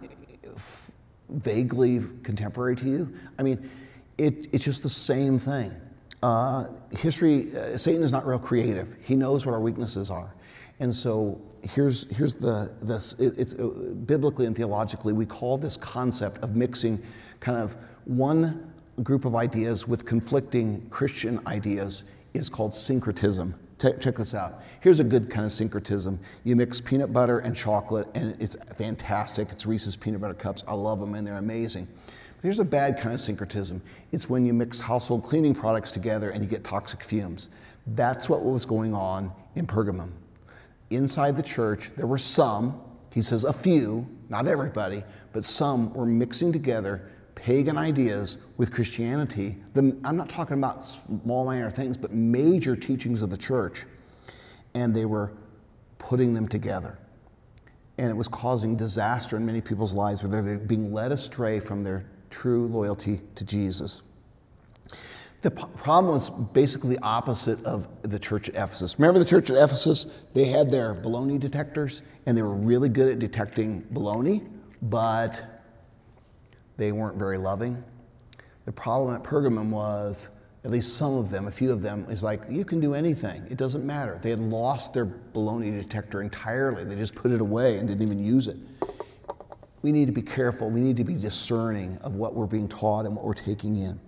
vaguely 1.28 2.00
contemporary 2.22 2.76
to 2.76 2.87
you. 2.87 3.14
I 3.38 3.42
mean, 3.42 3.70
it, 4.18 4.48
it's 4.52 4.64
just 4.64 4.83
the 4.83 4.90
same 4.90 5.38
thing. 5.38 5.72
Uh, 6.22 6.66
history, 6.90 7.56
uh, 7.56 7.76
Satan 7.78 8.02
is 8.02 8.12
not 8.12 8.26
real 8.26 8.38
creative. 8.38 8.96
He 9.02 9.14
knows 9.14 9.46
what 9.46 9.52
our 9.52 9.61
weaknesses 9.61 10.11
are. 10.11 10.35
And 10.80 10.94
so 10.94 11.40
here's, 11.62 12.11
here's 12.14 12.35
the, 12.35 12.74
this, 12.80 13.14
it, 13.14 13.38
it's 13.38 13.54
uh, 13.54 13.66
biblically 14.06 14.46
and 14.46 14.56
theologically, 14.56 15.12
we 15.12 15.26
call 15.26 15.56
this 15.56 15.76
concept 15.76 16.42
of 16.42 16.56
mixing 16.56 17.02
kind 17.38 17.59
of 17.59 17.76
one 18.04 18.69
group 19.03 19.24
of 19.24 19.35
ideas 19.35 19.88
with 19.88 20.05
conflicting 20.05 20.87
Christian 20.90 21.40
ideas 21.46 22.05
is 22.35 22.48
called 22.48 22.74
syncretism. 22.74 23.55
check 23.79 24.16
this 24.16 24.35
out. 24.35 24.62
Here's 24.81 25.00
a 25.00 25.05
good 25.05 25.31
kind 25.31 25.46
of 25.46 25.53
syncretism. 25.53 26.18
You 26.44 26.57
mix 26.57 26.81
peanut 26.81 27.12
butter 27.12 27.40
and 27.40 27.57
chocolate, 27.57 28.09
and 28.14 28.37
it's 28.40 28.57
fantastic. 28.76 29.48
It's 29.50 29.66
Reese's 29.66 29.96
peanut 29.96 30.20
butter 30.20 30.35
cups. 30.35 30.64
I 30.68 30.74
love 30.74 31.00
them, 31.00 31.14
and 31.14 31.26
they're 31.26 31.38
amazing. 31.38 31.88
But 32.07 32.42
here's 32.42 32.59
a 32.59 32.64
bad 32.64 33.00
kind 33.00 33.14
of 33.14 33.20
syncretism. 33.20 33.83
It's 34.12 34.29
when 34.29 34.46
you 34.46 34.55
mix 34.55 34.81
household 34.81 35.22
cleaning 35.24 35.55
products 35.55 35.92
together 35.92 36.31
and 36.31 36.42
you 36.42 36.48
get 36.48 36.64
toxic 36.64 37.03
fumes. 37.03 37.48
That's 37.88 38.31
what 38.31 38.42
was 38.42 38.64
going 38.64 38.94
on 38.94 39.33
in 39.57 39.66
Pergamum. 39.66 40.11
Inside 40.90 41.37
the 41.37 41.42
church, 41.42 41.90
there 41.96 42.07
were 42.07 42.18
some, 42.18 42.81
he 43.12 43.22
says 43.22 43.44
a 43.44 43.53
few, 43.53 44.07
not 44.29 44.46
everybody, 44.46 45.05
but 45.33 45.44
some 45.44 45.92
were 45.92 46.07
mixing 46.07 46.53
together 46.53 47.11
pagan 47.42 47.79
ideas 47.79 48.38
with 48.59 48.70
Christianity. 48.70 49.57
The, 49.72 49.96
I'm 50.05 50.16
not 50.16 50.29
talking 50.29 50.59
about 50.59 50.85
small, 50.85 51.44
minor 51.44 51.70
things, 51.70 51.96
but 51.96 52.12
major 52.12 52.76
teachings 52.76 53.22
of 53.22 53.31
the 53.31 53.37
church. 53.37 53.87
And 54.74 54.94
they 54.94 55.07
were 55.07 55.33
putting 55.98 56.35
them 56.35 56.46
together. 56.46 56.98
And 57.98 58.11
it 58.11 58.14
was 58.14 58.29
causing 58.29 58.76
disaster 58.76 59.37
in 59.37 59.44
many 59.44 59.61
people's 59.61 59.94
lives 59.94 60.22
where 60.22 60.42
they're 60.42 60.59
being 60.59 60.92
led 60.92 61.12
astray 61.12 61.61
from 61.61 61.83
their 61.83 62.07
true 62.29 62.66
loyalty 62.68 63.20
to 63.35 63.44
Jesus. 63.44 64.03
The 65.42 65.50
problem 65.50 66.12
was 66.12 66.29
basically 66.29 66.96
the 66.96 67.03
opposite 67.03 67.64
of 67.64 67.88
the 68.03 68.18
church 68.18 68.50
at 68.50 68.55
Ephesus. 68.55 68.98
Remember 68.98 69.18
the 69.18 69.24
church 69.24 69.50
at 69.50 69.57
Ephesus? 69.57 70.18
They 70.35 70.44
had 70.44 70.70
their 70.70 70.94
baloney 70.94 71.40
detectors, 71.40 72.03
and 72.26 72.37
they 72.37 72.42
were 72.42 72.55
really 72.55 72.90
good 72.90 73.09
at 73.09 73.18
detecting 73.18 73.81
baloney, 73.92 74.46
but 74.83 75.60
they 76.81 76.93
weren't 76.93 77.16
very 77.16 77.37
loving. 77.37 77.85
The 78.64 78.73
problem 78.73 79.14
at 79.14 79.23
Pergamum 79.23 79.69
was, 79.69 80.31
at 80.64 80.71
least 80.71 80.97
some 80.97 81.14
of 81.14 81.29
them, 81.29 81.47
a 81.47 81.51
few 81.51 81.71
of 81.73 81.83
them, 81.83 82.07
is 82.09 82.23
like, 82.23 82.40
you 82.49 82.64
can 82.64 82.81
do 82.81 82.95
anything. 82.95 83.47
It 83.51 83.59
doesn't 83.59 83.85
matter. 83.85 84.19
They 84.23 84.31
had 84.31 84.40
lost 84.40 84.95
their 84.95 85.05
baloney 85.05 85.77
detector 85.77 86.23
entirely. 86.23 86.85
They 86.85 86.95
just 86.95 87.14
put 87.14 87.33
it 87.33 87.43
away 87.43 87.77
and 87.77 87.87
didn't 87.87 88.03
even 88.03 88.25
use 88.25 88.49
it. 88.49 88.57
We 89.83 89.93
need 89.93 90.07
to 90.07 90.12
be 90.12 90.23
careful. 90.23 90.71
We 90.71 90.81
need 90.81 90.97
to 90.97 91.05
be 91.05 91.14
discerning 91.14 91.99
of 91.99 92.16
what 92.16 92.35
we're 92.35 92.47
being 92.47 92.66
taught 92.66 93.05
and 93.05 93.14
what 93.14 93.27
we're 93.27 93.35
taking 93.35 93.77
in. 93.77 94.01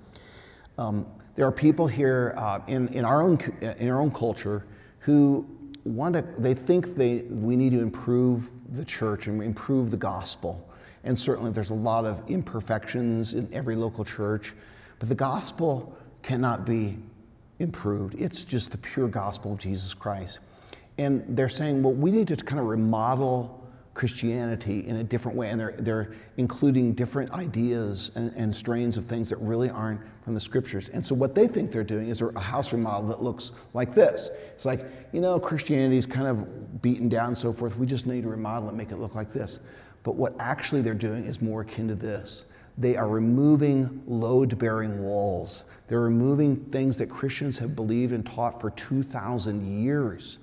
Um, 0.79 1.07
there 1.35 1.47
are 1.47 1.53
people 1.53 1.87
here 1.87 2.33
uh, 2.39 2.61
in, 2.69 2.89
in, 2.89 3.05
our 3.05 3.21
own, 3.21 3.39
in 3.61 3.91
our 3.91 4.01
own 4.01 4.11
culture 4.11 4.65
who 5.01 5.47
want 5.85 6.15
to, 6.15 6.25
they 6.39 6.55
think 6.55 6.97
they, 6.97 7.19
we 7.29 7.55
need 7.55 7.73
to 7.73 7.81
improve 7.81 8.51
the 8.71 8.85
church 8.85 9.27
and 9.27 9.43
improve 9.43 9.91
the 9.91 9.99
gospel. 9.99 10.72
And 11.05 11.19
certainly 11.19 11.51
there's 11.51 11.71
a 11.71 11.75
lot 11.75 12.05
of 12.05 12.29
imperfections 12.31 13.35
in 13.35 13.53
every 13.53 13.75
local 13.77 14.05
church, 14.05 14.55
but 14.99 15.09
the 15.09 15.15
gospel 15.15 15.97
cannot 16.23 16.65
be 16.65 16.99
improved. 17.59 18.15
It's 18.19 18.45
just 18.45 18.71
the 18.71 18.79
pure 18.79 19.09
gospel 19.09 19.53
of 19.53 19.59
Jesus 19.59 19.95
Christ. 19.95 20.38
And 20.99 21.25
they're 21.29 21.49
saying, 21.49 21.83
well, 21.83 21.93
we 21.93 22.11
need 22.11 22.29
to 22.29 22.37
kind 22.37 22.61
of 22.61 22.67
remodel 22.67 23.59
Christianity 23.95 24.87
in 24.87 24.97
a 24.97 25.05
different 25.05 25.37
way. 25.37 25.51
And 25.51 25.61
they're, 25.61 25.75
they're 25.79 26.15
including 26.38 26.95
different 26.95 27.31
ideas 27.33 28.11
and, 28.15 28.33
and, 28.37 28.55
strains 28.55 28.97
of 28.97 29.05
things 29.05 29.29
that 29.29 29.37
really 29.37 29.68
aren't 29.68 30.01
from 30.24 30.35
the 30.35 30.41
scriptures. 30.41 30.89
And 30.89 31.05
so 31.05 31.14
what 31.14 31.35
they 31.35 31.47
think 31.47 31.72
they're 31.72 31.85
doing 31.85 32.09
is 32.09 32.22
a 32.22 32.41
house 32.41 32.72
remodel 32.72 33.09
that 33.09 33.22
looks 33.22 33.53
like 33.74 33.95
this. 33.95 34.31
It's 34.55 34.64
like, 34.64 34.87
you 35.12 35.20
know, 35.20 35.39
Christianity 35.39 35.99
is 35.99 36.07
kind 36.07 36.26
of 36.26 36.81
beaten 36.81 37.09
down 37.09 37.29
and 37.29 37.39
so 37.39 37.53
forth. 37.53 37.76
We 37.76 37.87
just 37.87 38.07
need 38.07 38.22
to 38.22 38.29
remodel 38.29 38.70
it, 38.70 38.74
make 38.74 38.93
it 38.93 38.97
look 38.99 39.14
like 39.14 39.33
this. 39.33 39.61
But 40.03 40.16
what 40.16 40.34
actually 40.40 40.82
they're 40.82 40.94
doing 40.94 41.24
is 41.24 41.40
more 41.40 41.62
akin 41.62 41.88
to 41.88 41.94
this. 41.94 42.44
They 42.78 42.96
are 42.96 43.09
removing 43.09 44.03
load 44.07 44.59
bearing 44.59 45.03
walls. 45.03 45.66
They're 45.88 46.00
removing 46.00 46.57
things 46.57 46.96
that 46.96 47.11
Christians 47.11 47.59
have 47.59 47.76
believed 47.76 48.12
and 48.12 48.24
taught 48.24 48.61
for 48.61 48.70
2,000 48.70 49.82
years. 49.82 50.38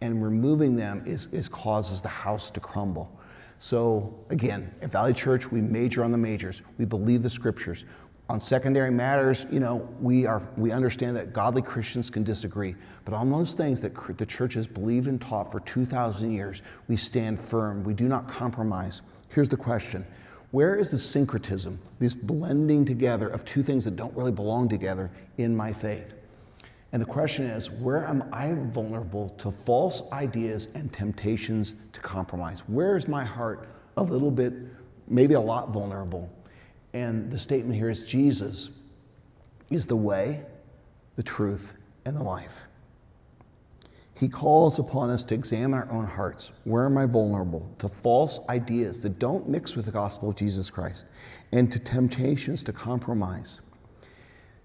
And 0.00 0.22
removing 0.22 0.76
them 0.76 1.02
is, 1.06 1.26
is 1.32 1.48
causes 1.48 2.00
the 2.00 2.08
house 2.08 2.50
to 2.50 2.60
crumble. 2.60 3.10
So, 3.58 4.14
again, 4.28 4.70
at 4.82 4.92
Valley 4.92 5.14
Church, 5.14 5.50
we 5.50 5.62
major 5.62 6.04
on 6.04 6.12
the 6.12 6.18
majors. 6.18 6.62
We 6.78 6.84
believe 6.84 7.22
the 7.22 7.30
scriptures. 7.30 7.84
On 8.28 8.40
secondary 8.40 8.90
matters, 8.90 9.46
you 9.52 9.60
know, 9.60 9.88
we, 10.00 10.26
are, 10.26 10.46
we 10.56 10.72
understand 10.72 11.16
that 11.16 11.32
godly 11.32 11.62
Christians 11.62 12.10
can 12.10 12.24
disagree. 12.24 12.74
But 13.04 13.14
on 13.14 13.30
those 13.30 13.54
things 13.54 13.80
that 13.80 14.18
the 14.18 14.26
church 14.26 14.54
has 14.54 14.66
believed 14.66 15.06
and 15.06 15.20
taught 15.20 15.52
for 15.52 15.60
2,000 15.60 16.32
years, 16.32 16.62
we 16.88 16.96
stand 16.96 17.40
firm. 17.40 17.84
We 17.84 17.94
do 17.94 18.08
not 18.08 18.28
compromise. 18.28 19.02
Here's 19.28 19.48
the 19.48 19.56
question 19.56 20.04
Where 20.50 20.74
is 20.74 20.90
the 20.90 20.98
syncretism, 20.98 21.78
this 22.00 22.14
blending 22.14 22.84
together 22.84 23.28
of 23.28 23.44
two 23.44 23.62
things 23.62 23.84
that 23.84 23.94
don't 23.94 24.16
really 24.16 24.32
belong 24.32 24.68
together 24.68 25.08
in 25.38 25.56
my 25.56 25.72
faith? 25.72 26.12
And 26.92 27.00
the 27.00 27.06
question 27.06 27.44
is, 27.44 27.70
where 27.70 28.06
am 28.06 28.24
I 28.32 28.54
vulnerable 28.54 29.30
to 29.38 29.52
false 29.64 30.02
ideas 30.12 30.66
and 30.74 30.92
temptations 30.92 31.76
to 31.92 32.00
compromise? 32.00 32.60
Where 32.68 32.96
is 32.96 33.06
my 33.06 33.24
heart 33.24 33.68
a 33.96 34.02
little 34.02 34.30
bit, 34.30 34.52
maybe 35.06 35.34
a 35.34 35.40
lot 35.40 35.70
vulnerable? 35.70 36.30
And 36.96 37.30
the 37.30 37.38
statement 37.38 37.78
here 37.78 37.90
is 37.90 38.04
Jesus 38.04 38.70
is 39.68 39.84
the 39.84 39.96
way, 39.96 40.46
the 41.16 41.22
truth, 41.22 41.74
and 42.06 42.16
the 42.16 42.22
life. 42.22 42.62
He 44.14 44.30
calls 44.30 44.78
upon 44.78 45.10
us 45.10 45.22
to 45.24 45.34
examine 45.34 45.78
our 45.78 45.90
own 45.90 46.06
hearts. 46.06 46.54
Where 46.64 46.86
am 46.86 46.96
I 46.96 47.04
vulnerable 47.04 47.70
to 47.80 47.90
false 47.90 48.40
ideas 48.48 49.02
that 49.02 49.18
don't 49.18 49.46
mix 49.46 49.76
with 49.76 49.84
the 49.84 49.90
gospel 49.90 50.30
of 50.30 50.36
Jesus 50.36 50.70
Christ 50.70 51.04
and 51.52 51.70
to 51.70 51.78
temptations 51.78 52.64
to 52.64 52.72
compromise? 52.72 53.60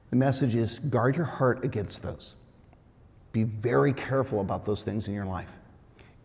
The 0.09 0.15
message 0.15 0.55
is 0.55 0.79
guard 0.79 1.17
your 1.17 1.25
heart 1.25 1.65
against 1.65 2.01
those. 2.01 2.37
Be 3.33 3.43
very 3.43 3.91
careful 3.91 4.39
about 4.39 4.65
those 4.65 4.85
things 4.85 5.09
in 5.09 5.13
your 5.13 5.25
life. 5.25 5.57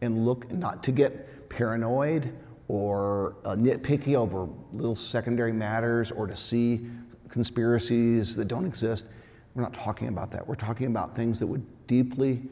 And 0.03 0.25
look 0.25 0.53
not 0.53 0.85
to 0.85 0.93
get 0.93 1.49
paranoid 1.49 2.33
or 2.69 3.37
uh, 3.45 3.55
nitpicky 3.55 4.15
over 4.15 4.49
little 4.73 4.97
secondary 4.97 5.53
matters 5.53 6.11
or 6.11 6.27
to 6.27 6.35
see 6.35 6.87
conspiracies 7.29 8.37
that 8.37 8.49
don't 8.49 8.67
exist. 8.67 9.07
We're 9.55 9.63
not 9.63 9.75
talking 9.75 10.09
about 10.09 10.31
that. 10.33 10.47
We're 10.47 10.55
talking 10.55 10.87
about 10.87 11.15
things 11.15 11.39
that 11.41 11.47
would 11.47 11.65
deeply 11.87 12.43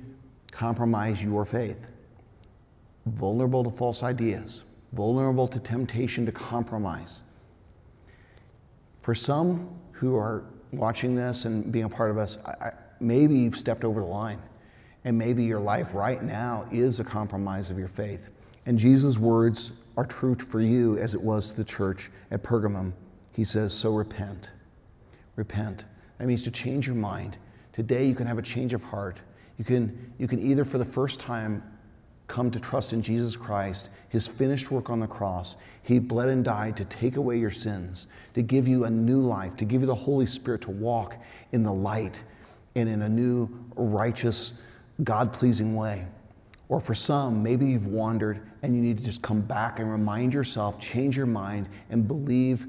compromise 0.51 1.23
your 1.23 1.45
faith. 1.45 1.87
Vulnerable 3.07 3.65
to 3.65 3.71
false 3.71 4.03
ideas, 4.03 4.65
vulnerable 4.93 5.47
to 5.49 5.61
temptation 5.61 6.25
to 6.27 6.33
compromise. 6.33 7.23
For 9.03 9.15
some 9.15 9.69
who 9.93 10.17
are 10.17 10.45
watching 10.73 11.15
this 11.15 11.45
and 11.45 11.71
being 11.71 11.85
a 11.85 11.89
part 11.89 12.11
of 12.11 12.19
us, 12.19 12.39
I, 12.47 12.51
I, 12.51 12.73
maybe 13.01 13.37
you've 13.37 13.59
stepped 13.59 13.85
over 13.85 14.01
the 14.01 14.07
line. 14.07 14.41
And 15.07 15.19
maybe 15.19 15.45
your 15.45 15.61
life 15.61 15.93
right 15.93 16.23
now 16.23 16.67
is 16.73 16.99
a 16.99 17.05
compromise 17.05 17.69
of 17.71 17.79
your 17.79 17.89
faith. 17.89 18.31
And 18.65 18.79
Jesus' 18.79 19.19
words 19.19 19.75
are 19.97 20.05
true 20.05 20.35
for 20.35 20.61
you 20.61 20.99
as 20.99 21.15
it 21.15 21.21
was 21.21 21.51
to 21.51 21.57
the 21.57 21.65
church 21.65 22.11
at 22.31 22.43
Pergamum. 22.43 22.93
He 23.33 23.45
says, 23.45 23.73
So 23.73 23.95
repent. 23.95 24.51
Repent. 25.37 25.85
That 26.19 26.27
means 26.27 26.45
to 26.45 26.51
change 26.51 26.87
your 26.87 26.97
mind. 26.97 27.39
Today 27.73 28.07
you 28.07 28.15
can 28.15 28.27
have 28.27 28.39
a 28.39 28.43
change 28.43 28.73
of 28.73 28.83
heart. 28.83 29.21
You 29.59 29.65
can, 29.65 30.13
you 30.19 30.29
can 30.29 30.41
either, 30.41 30.65
for 30.65 30.79
the 30.79 30.85
first 30.85 31.21
time, 31.21 31.63
come 32.27 32.51
to 32.51 32.59
trust 32.59 32.93
in 32.93 33.03
Jesus 33.03 33.37
Christ, 33.37 33.91
his 34.09 34.27
finished 34.27 34.71
work 34.71 34.91
on 34.91 35.01
the 35.01 35.07
cross. 35.07 35.57
He 35.83 35.99
bled 35.99 36.29
and 36.29 36.45
died 36.45 36.77
to 36.79 36.85
take 36.85 37.17
away 37.17 37.39
your 37.39 37.51
sins, 37.51 38.07
to 38.35 38.43
give 38.43 38.67
you 38.67 38.85
a 38.85 38.91
new 38.91 39.21
life, 39.21 39.57
to 39.57 39.65
give 39.65 39.83
you 39.83 39.87
the 39.87 39.95
Holy 39.95 40.27
Spirit 40.27 40.63
to 40.63 40.71
walk 40.71 41.17
in 41.53 41.63
the 41.63 41.73
light 41.73 42.23
and 42.75 42.89
in 42.89 43.03
a 43.03 43.09
new, 43.09 43.49
righteous, 43.77 44.55
God 45.03 45.33
pleasing 45.33 45.75
way. 45.75 46.07
Or 46.69 46.81
for 46.81 46.95
some, 46.95 47.43
maybe 47.43 47.67
you've 47.67 47.87
wandered 47.87 48.41
and 48.63 48.75
you 48.75 48.81
need 48.81 48.99
to 48.99 49.05
just 49.05 49.23
come 49.23 49.41
back 49.41 49.79
and 49.79 49.91
remind 49.91 50.33
yourself, 50.33 50.81
change 50.81 51.17
your 51.17 51.27
mind, 51.27 51.69
and 51.91 52.09
believe 52.09 52.67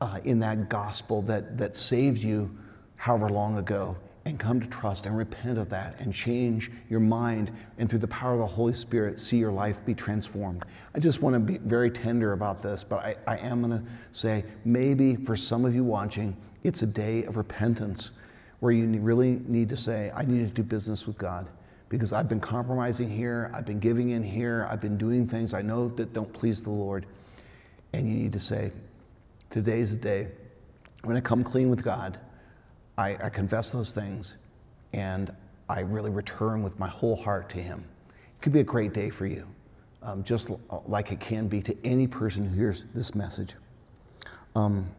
uh, 0.00 0.18
in 0.24 0.38
that 0.40 0.68
gospel 0.68 1.22
that, 1.22 1.58
that 1.58 1.76
saved 1.76 2.18
you 2.18 2.50
however 2.96 3.28
long 3.28 3.58
ago 3.58 3.96
and 4.24 4.38
come 4.38 4.60
to 4.60 4.66
trust 4.68 5.06
and 5.06 5.16
repent 5.16 5.58
of 5.58 5.68
that 5.68 6.00
and 6.00 6.14
change 6.14 6.70
your 6.88 7.00
mind 7.00 7.50
and 7.78 7.90
through 7.90 7.98
the 7.98 8.08
power 8.08 8.34
of 8.34 8.38
the 8.38 8.46
Holy 8.46 8.72
Spirit 8.72 9.20
see 9.20 9.36
your 9.36 9.52
life 9.52 9.84
be 9.84 9.94
transformed. 9.94 10.64
I 10.94 11.00
just 11.00 11.22
want 11.22 11.34
to 11.34 11.40
be 11.40 11.58
very 11.58 11.90
tender 11.90 12.32
about 12.32 12.62
this, 12.62 12.84
but 12.84 13.00
I, 13.00 13.16
I 13.26 13.38
am 13.38 13.62
going 13.62 13.78
to 13.78 13.84
say 14.12 14.44
maybe 14.64 15.16
for 15.16 15.36
some 15.36 15.64
of 15.64 15.74
you 15.74 15.84
watching, 15.84 16.36
it's 16.62 16.82
a 16.82 16.86
day 16.86 17.24
of 17.24 17.36
repentance 17.36 18.12
where 18.60 18.72
you 18.72 18.86
really 19.00 19.40
need 19.46 19.68
to 19.68 19.76
say, 19.76 20.12
I 20.14 20.24
need 20.24 20.46
to 20.46 20.54
do 20.54 20.62
business 20.62 21.06
with 21.06 21.18
God 21.18 21.50
because 21.92 22.10
I've 22.10 22.26
been 22.26 22.40
compromising 22.40 23.10
here, 23.10 23.50
I've 23.52 23.66
been 23.66 23.78
giving 23.78 24.08
in 24.08 24.22
here, 24.22 24.66
I've 24.70 24.80
been 24.80 24.96
doing 24.96 25.28
things 25.28 25.52
I 25.52 25.60
know 25.60 25.88
that 25.88 26.14
don't 26.14 26.32
please 26.32 26.62
the 26.62 26.70
Lord. 26.70 27.04
And 27.92 28.08
you 28.08 28.14
need 28.14 28.32
to 28.32 28.40
say, 28.40 28.72
today's 29.50 29.98
the 29.98 30.02
day. 30.02 30.28
When 31.04 31.18
I 31.18 31.20
come 31.20 31.44
clean 31.44 31.68
with 31.68 31.84
God, 31.84 32.18
I, 32.96 33.18
I 33.22 33.28
confess 33.28 33.72
those 33.72 33.92
things 33.92 34.36
and 34.94 35.36
I 35.68 35.80
really 35.80 36.08
return 36.08 36.62
with 36.62 36.78
my 36.78 36.88
whole 36.88 37.14
heart 37.14 37.50
to 37.50 37.58
Him. 37.58 37.84
It 38.08 38.40
could 38.40 38.54
be 38.54 38.60
a 38.60 38.64
great 38.64 38.94
day 38.94 39.10
for 39.10 39.26
you, 39.26 39.46
um, 40.02 40.24
just 40.24 40.48
l- 40.48 40.84
like 40.86 41.12
it 41.12 41.20
can 41.20 41.46
be 41.46 41.60
to 41.60 41.76
any 41.84 42.06
person 42.06 42.48
who 42.48 42.56
hears 42.56 42.84
this 42.94 43.14
message. 43.14 43.54
Um, 44.56 44.90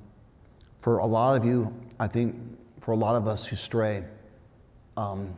for 0.77 0.99
a 0.99 1.07
lot 1.07 1.37
of 1.37 1.43
you, 1.43 1.73
I 1.99 2.05
think 2.05 2.35
for 2.81 2.91
a 2.91 2.97
lot 2.97 3.15
of 3.15 3.27
us 3.27 3.47
who 3.47 3.55
stray, 3.55 4.03
um, 4.95 5.35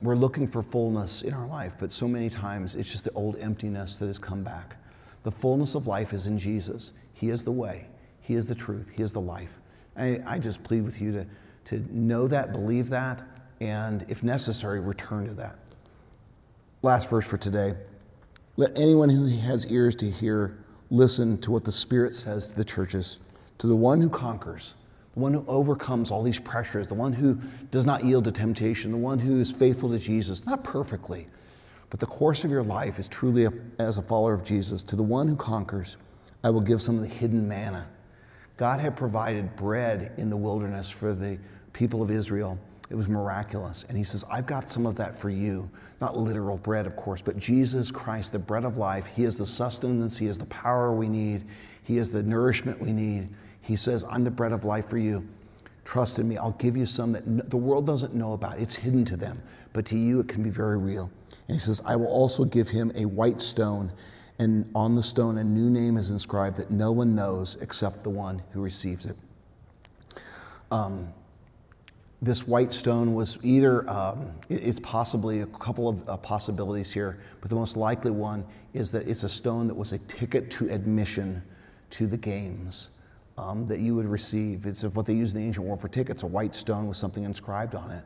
we're 0.00 0.16
looking 0.16 0.46
for 0.46 0.62
fullness 0.62 1.22
in 1.22 1.34
our 1.34 1.46
life, 1.46 1.74
but 1.78 1.90
so 1.92 2.06
many 2.06 2.30
times 2.30 2.76
it's 2.76 2.90
just 2.90 3.04
the 3.04 3.12
old 3.12 3.36
emptiness 3.38 3.98
that 3.98 4.06
has 4.06 4.18
come 4.18 4.42
back. 4.42 4.76
The 5.24 5.32
fullness 5.32 5.74
of 5.74 5.86
life 5.86 6.12
is 6.12 6.26
in 6.26 6.38
Jesus. 6.38 6.92
He 7.14 7.30
is 7.30 7.44
the 7.44 7.52
way, 7.52 7.86
He 8.20 8.34
is 8.34 8.46
the 8.46 8.54
truth, 8.54 8.92
He 8.94 9.02
is 9.02 9.12
the 9.12 9.20
life. 9.20 9.58
I, 9.96 10.20
I 10.26 10.38
just 10.38 10.62
plead 10.62 10.84
with 10.84 11.00
you 11.00 11.12
to 11.12 11.26
to 11.66 11.84
know 11.90 12.26
that, 12.28 12.52
believe 12.52 12.88
that, 12.88 13.22
and 13.60 14.04
if 14.08 14.22
necessary, 14.22 14.80
return 14.80 15.26
to 15.26 15.34
that. 15.34 15.58
Last 16.82 17.08
verse 17.08 17.26
for 17.26 17.38
today. 17.38 17.74
Let 18.56 18.76
anyone 18.76 19.08
who 19.08 19.26
has 19.26 19.70
ears 19.70 19.94
to 19.96 20.10
hear 20.10 20.58
listen 20.90 21.38
to 21.38 21.50
what 21.50 21.64
the 21.64 21.72
Spirit 21.72 22.14
says 22.14 22.48
to 22.48 22.56
the 22.56 22.64
churches. 22.64 23.18
To 23.58 23.66
the 23.66 23.76
one 23.76 24.00
who 24.00 24.10
conquers, 24.10 24.74
the 25.12 25.20
one 25.20 25.34
who 25.34 25.44
overcomes 25.46 26.10
all 26.10 26.22
these 26.22 26.38
pressures, 26.38 26.86
the 26.86 26.94
one 26.94 27.12
who 27.12 27.38
does 27.70 27.84
not 27.84 28.04
yield 28.04 28.24
to 28.24 28.32
temptation, 28.32 28.90
the 28.90 28.96
one 28.96 29.18
who 29.18 29.40
is 29.40 29.50
faithful 29.50 29.90
to 29.90 29.98
Jesus, 29.98 30.46
not 30.46 30.64
perfectly, 30.64 31.26
but 31.90 32.00
the 32.00 32.06
course 32.06 32.44
of 32.44 32.50
your 32.50 32.62
life 32.62 32.98
is 32.98 33.08
truly 33.08 33.44
a, 33.44 33.52
as 33.78 33.98
a 33.98 34.02
follower 34.02 34.32
of 34.32 34.42
Jesus. 34.42 34.82
To 34.84 34.96
the 34.96 35.02
one 35.02 35.28
who 35.28 35.36
conquers, 35.36 35.98
I 36.42 36.48
will 36.48 36.62
give 36.62 36.80
some 36.80 36.96
of 36.96 37.02
the 37.02 37.08
hidden 37.08 37.46
manna. 37.46 37.86
God 38.56 38.80
had 38.80 38.96
provided 38.96 39.54
bread 39.56 40.12
in 40.16 40.30
the 40.30 40.36
wilderness 40.36 40.88
for 40.88 41.12
the 41.12 41.38
people 41.74 42.02
of 42.02 42.10
Israel. 42.10 42.58
It 42.88 42.94
was 42.94 43.08
miraculous. 43.08 43.84
And 43.88 43.98
he 43.98 44.04
says, 44.04 44.24
I've 44.30 44.46
got 44.46 44.70
some 44.70 44.86
of 44.86 44.96
that 44.96 45.16
for 45.16 45.30
you. 45.30 45.68
Not 46.00 46.16
literal 46.16 46.58
bread, 46.58 46.86
of 46.86 46.96
course, 46.96 47.22
but 47.22 47.38
Jesus 47.38 47.90
Christ, 47.90 48.32
the 48.32 48.38
bread 48.38 48.64
of 48.64 48.76
life. 48.76 49.06
He 49.06 49.24
is 49.24 49.36
the 49.36 49.46
sustenance, 49.46 50.16
He 50.16 50.26
is 50.26 50.36
the 50.36 50.46
power 50.46 50.92
we 50.92 51.08
need, 51.08 51.44
He 51.84 51.98
is 51.98 52.12
the 52.12 52.22
nourishment 52.22 52.80
we 52.80 52.92
need. 52.92 53.28
He 53.62 53.76
says, 53.76 54.04
I'm 54.10 54.24
the 54.24 54.30
bread 54.30 54.52
of 54.52 54.64
life 54.64 54.88
for 54.88 54.98
you. 54.98 55.26
Trust 55.84 56.18
in 56.18 56.28
me. 56.28 56.36
I'll 56.36 56.52
give 56.52 56.76
you 56.76 56.86
some 56.86 57.12
that 57.12 57.50
the 57.50 57.56
world 57.56 57.86
doesn't 57.86 58.14
know 58.14 58.34
about. 58.34 58.58
It's 58.58 58.74
hidden 58.74 59.04
to 59.06 59.16
them, 59.16 59.42
but 59.72 59.86
to 59.86 59.96
you 59.96 60.20
it 60.20 60.28
can 60.28 60.42
be 60.42 60.50
very 60.50 60.78
real. 60.78 61.10
And 61.48 61.56
he 61.56 61.58
says, 61.58 61.82
I 61.84 61.96
will 61.96 62.06
also 62.06 62.44
give 62.44 62.68
him 62.68 62.92
a 62.94 63.04
white 63.04 63.40
stone, 63.40 63.92
and 64.38 64.70
on 64.74 64.94
the 64.94 65.02
stone 65.02 65.38
a 65.38 65.44
new 65.44 65.70
name 65.70 65.96
is 65.96 66.10
inscribed 66.10 66.56
that 66.56 66.70
no 66.70 66.92
one 66.92 67.14
knows 67.14 67.56
except 67.60 68.04
the 68.04 68.10
one 68.10 68.42
who 68.52 68.60
receives 68.60 69.06
it. 69.06 69.16
Um, 70.70 71.12
this 72.20 72.46
white 72.46 72.72
stone 72.72 73.14
was 73.14 73.36
either, 73.42 73.88
um, 73.90 74.32
it's 74.48 74.78
possibly 74.80 75.40
a 75.40 75.46
couple 75.46 75.88
of 75.88 76.08
uh, 76.08 76.16
possibilities 76.16 76.92
here, 76.92 77.18
but 77.40 77.50
the 77.50 77.56
most 77.56 77.76
likely 77.76 78.12
one 78.12 78.44
is 78.72 78.92
that 78.92 79.08
it's 79.08 79.24
a 79.24 79.28
stone 79.28 79.66
that 79.66 79.74
was 79.74 79.92
a 79.92 79.98
ticket 79.98 80.48
to 80.52 80.70
admission 80.70 81.42
to 81.90 82.06
the 82.06 82.16
games 82.16 82.90
um, 83.38 83.66
that 83.66 83.80
you 83.80 83.94
would 83.94 84.06
receive. 84.06 84.66
It's 84.66 84.84
what 84.84 85.06
they 85.06 85.14
used 85.14 85.34
in 85.34 85.42
the 85.42 85.46
ancient 85.46 85.66
world 85.66 85.80
for 85.80 85.88
tickets, 85.88 86.22
a 86.22 86.26
white 86.26 86.54
stone 86.54 86.86
with 86.86 86.96
something 86.96 87.24
inscribed 87.24 87.74
on 87.74 87.90
it. 87.90 88.04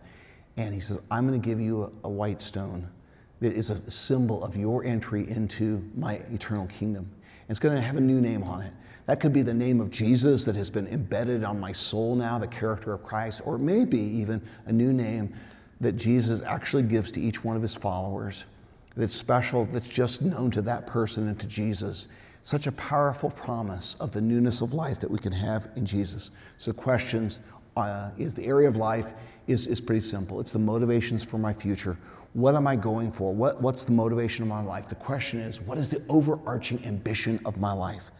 And 0.56 0.72
he 0.72 0.80
says, 0.80 1.00
I'm 1.10 1.26
going 1.26 1.40
to 1.40 1.46
give 1.46 1.60
you 1.60 1.84
a, 2.04 2.06
a 2.06 2.10
white 2.10 2.40
stone 2.40 2.88
that 3.40 3.52
is 3.52 3.70
a 3.70 3.90
symbol 3.90 4.42
of 4.42 4.56
your 4.56 4.84
entry 4.84 5.28
into 5.28 5.88
my 5.94 6.14
eternal 6.32 6.66
kingdom. 6.66 7.10
It's 7.48 7.58
going 7.58 7.76
to 7.76 7.82
have 7.82 7.96
a 7.96 8.00
new 8.00 8.20
name 8.20 8.42
on 8.42 8.62
it. 8.62 8.72
That 9.06 9.20
could 9.20 9.32
be 9.32 9.42
the 9.42 9.54
name 9.54 9.80
of 9.80 9.90
Jesus 9.90 10.44
that 10.44 10.56
has 10.56 10.68
been 10.68 10.88
embedded 10.88 11.44
on 11.44 11.60
my 11.60 11.72
soul 11.72 12.16
now, 12.16 12.38
the 12.38 12.48
character 12.48 12.92
of 12.92 13.04
Christ, 13.04 13.40
or 13.44 13.56
maybe 13.56 13.98
even 13.98 14.42
a 14.66 14.72
new 14.72 14.92
name 14.92 15.32
that 15.80 15.92
Jesus 15.92 16.42
actually 16.42 16.82
gives 16.82 17.12
to 17.12 17.20
each 17.20 17.44
one 17.44 17.54
of 17.54 17.62
his 17.62 17.76
followers 17.76 18.44
that's 18.96 19.14
special, 19.14 19.66
that's 19.66 19.86
just 19.86 20.22
known 20.22 20.50
to 20.50 20.62
that 20.62 20.86
person 20.86 21.28
and 21.28 21.38
to 21.38 21.46
Jesus. 21.46 22.08
Such 22.46 22.68
a 22.68 22.72
powerful 22.72 23.30
promise 23.30 23.96
of 23.98 24.12
the 24.12 24.20
newness 24.20 24.62
of 24.62 24.72
life 24.72 25.00
that 25.00 25.10
we 25.10 25.18
can 25.18 25.32
have 25.32 25.68
in 25.74 25.84
Jesus. 25.84 26.30
So, 26.58 26.72
questions 26.72 27.40
uh, 27.76 28.10
is 28.18 28.34
the 28.34 28.46
area 28.46 28.68
of 28.68 28.76
life 28.76 29.14
is, 29.48 29.66
is 29.66 29.80
pretty 29.80 30.02
simple. 30.02 30.38
It's 30.38 30.52
the 30.52 30.60
motivations 30.60 31.24
for 31.24 31.38
my 31.38 31.52
future. 31.52 31.98
What 32.34 32.54
am 32.54 32.68
I 32.68 32.76
going 32.76 33.10
for? 33.10 33.34
What, 33.34 33.60
what's 33.60 33.82
the 33.82 33.90
motivation 33.90 34.44
of 34.44 34.48
my 34.48 34.62
life? 34.62 34.86
The 34.88 34.94
question 34.94 35.40
is, 35.40 35.60
what 35.60 35.76
is 35.76 35.90
the 35.90 36.00
overarching 36.08 36.84
ambition 36.84 37.40
of 37.44 37.58
my 37.58 37.72
life? 37.72 38.12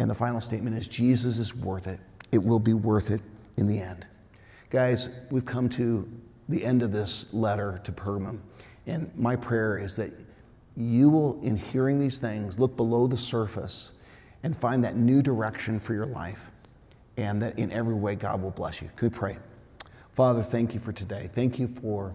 And 0.00 0.10
the 0.10 0.14
final 0.16 0.40
statement 0.40 0.76
is 0.76 0.88
Jesus 0.88 1.38
is 1.38 1.54
worth 1.54 1.86
it. 1.86 2.00
it 2.32 2.42
will 2.42 2.58
be 2.58 2.74
worth 2.74 3.12
it 3.12 3.20
in 3.56 3.68
the 3.68 3.78
end. 3.78 4.04
Guys, 4.68 5.10
we've 5.30 5.46
come 5.46 5.68
to 5.68 6.10
the 6.48 6.64
end 6.64 6.82
of 6.82 6.90
this 6.90 7.32
letter 7.32 7.80
to 7.84 7.92
Pergamum, 7.92 8.40
and 8.88 9.12
my 9.16 9.36
prayer 9.36 9.78
is 9.78 9.94
that 9.94 10.10
you 10.76 11.10
will, 11.10 11.40
in 11.42 11.56
hearing 11.56 11.98
these 11.98 12.18
things, 12.18 12.58
look 12.58 12.76
below 12.76 13.06
the 13.06 13.16
surface 13.16 13.92
and 14.42 14.56
find 14.56 14.84
that 14.84 14.96
new 14.96 15.20
direction 15.20 15.78
for 15.78 15.94
your 15.94 16.06
life, 16.06 16.50
and 17.16 17.42
that 17.42 17.58
in 17.58 17.70
every 17.72 17.94
way 17.94 18.14
God 18.14 18.40
will 18.42 18.50
bless 18.50 18.80
you. 18.80 18.90
Could 18.96 19.12
we 19.12 19.18
pray? 19.18 19.38
Father, 20.12 20.42
thank 20.42 20.74
you 20.74 20.80
for 20.80 20.92
today. 20.92 21.30
Thank 21.34 21.58
you 21.58 21.68
for 21.68 22.14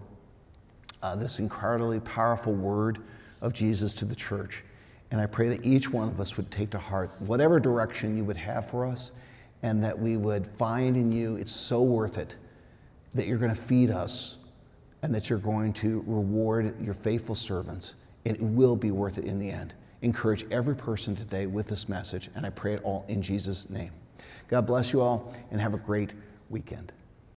uh, 1.03 1.15
this 1.15 1.39
incredibly 1.39 1.99
powerful 1.99 2.53
word 2.53 2.99
of 3.41 3.53
Jesus 3.53 3.93
to 3.95 4.05
the 4.05 4.15
church. 4.15 4.63
And 5.11 5.21
I 5.21 5.27
pray 5.27 5.49
that 5.49 5.63
each 5.63 5.91
one 5.91 6.09
of 6.09 6.19
us 6.19 6.35
would 6.35 6.49
take 6.49 6.71
to 6.71 6.79
heart 6.79 7.11
whatever 7.19 7.59
direction 7.59 8.17
you 8.17 8.23
would 8.25 8.37
have 8.37 8.69
for 8.69 8.85
us, 8.85 9.11
and 9.61 9.83
that 9.83 9.97
we 9.97 10.17
would 10.17 10.47
find 10.47 10.97
in 10.97 11.11
you 11.11 11.35
it's 11.35 11.51
so 11.51 11.81
worth 11.81 12.17
it 12.17 12.35
that 13.13 13.27
you're 13.27 13.37
going 13.37 13.53
to 13.53 13.59
feed 13.59 13.91
us 13.91 14.37
and 15.01 15.13
that 15.13 15.29
you're 15.29 15.39
going 15.39 15.71
to 15.73 16.03
reward 16.07 16.79
your 16.81 16.93
faithful 16.93 17.35
servants. 17.35 17.95
It 18.25 18.41
will 18.41 18.75
be 18.75 18.91
worth 18.91 19.17
it 19.17 19.25
in 19.25 19.39
the 19.39 19.49
end. 19.49 19.75
Encourage 20.01 20.45
every 20.51 20.75
person 20.75 21.15
today 21.15 21.45
with 21.45 21.67
this 21.67 21.87
message, 21.87 22.29
and 22.35 22.45
I 22.45 22.49
pray 22.49 22.73
it 22.73 22.83
all 22.83 23.05
in 23.07 23.21
Jesus' 23.21 23.69
name. 23.69 23.91
God 24.47 24.65
bless 24.67 24.91
you 24.91 25.01
all, 25.01 25.33
and 25.51 25.61
have 25.61 25.73
a 25.73 25.79
great 25.79 26.11
weekend. 26.49 26.91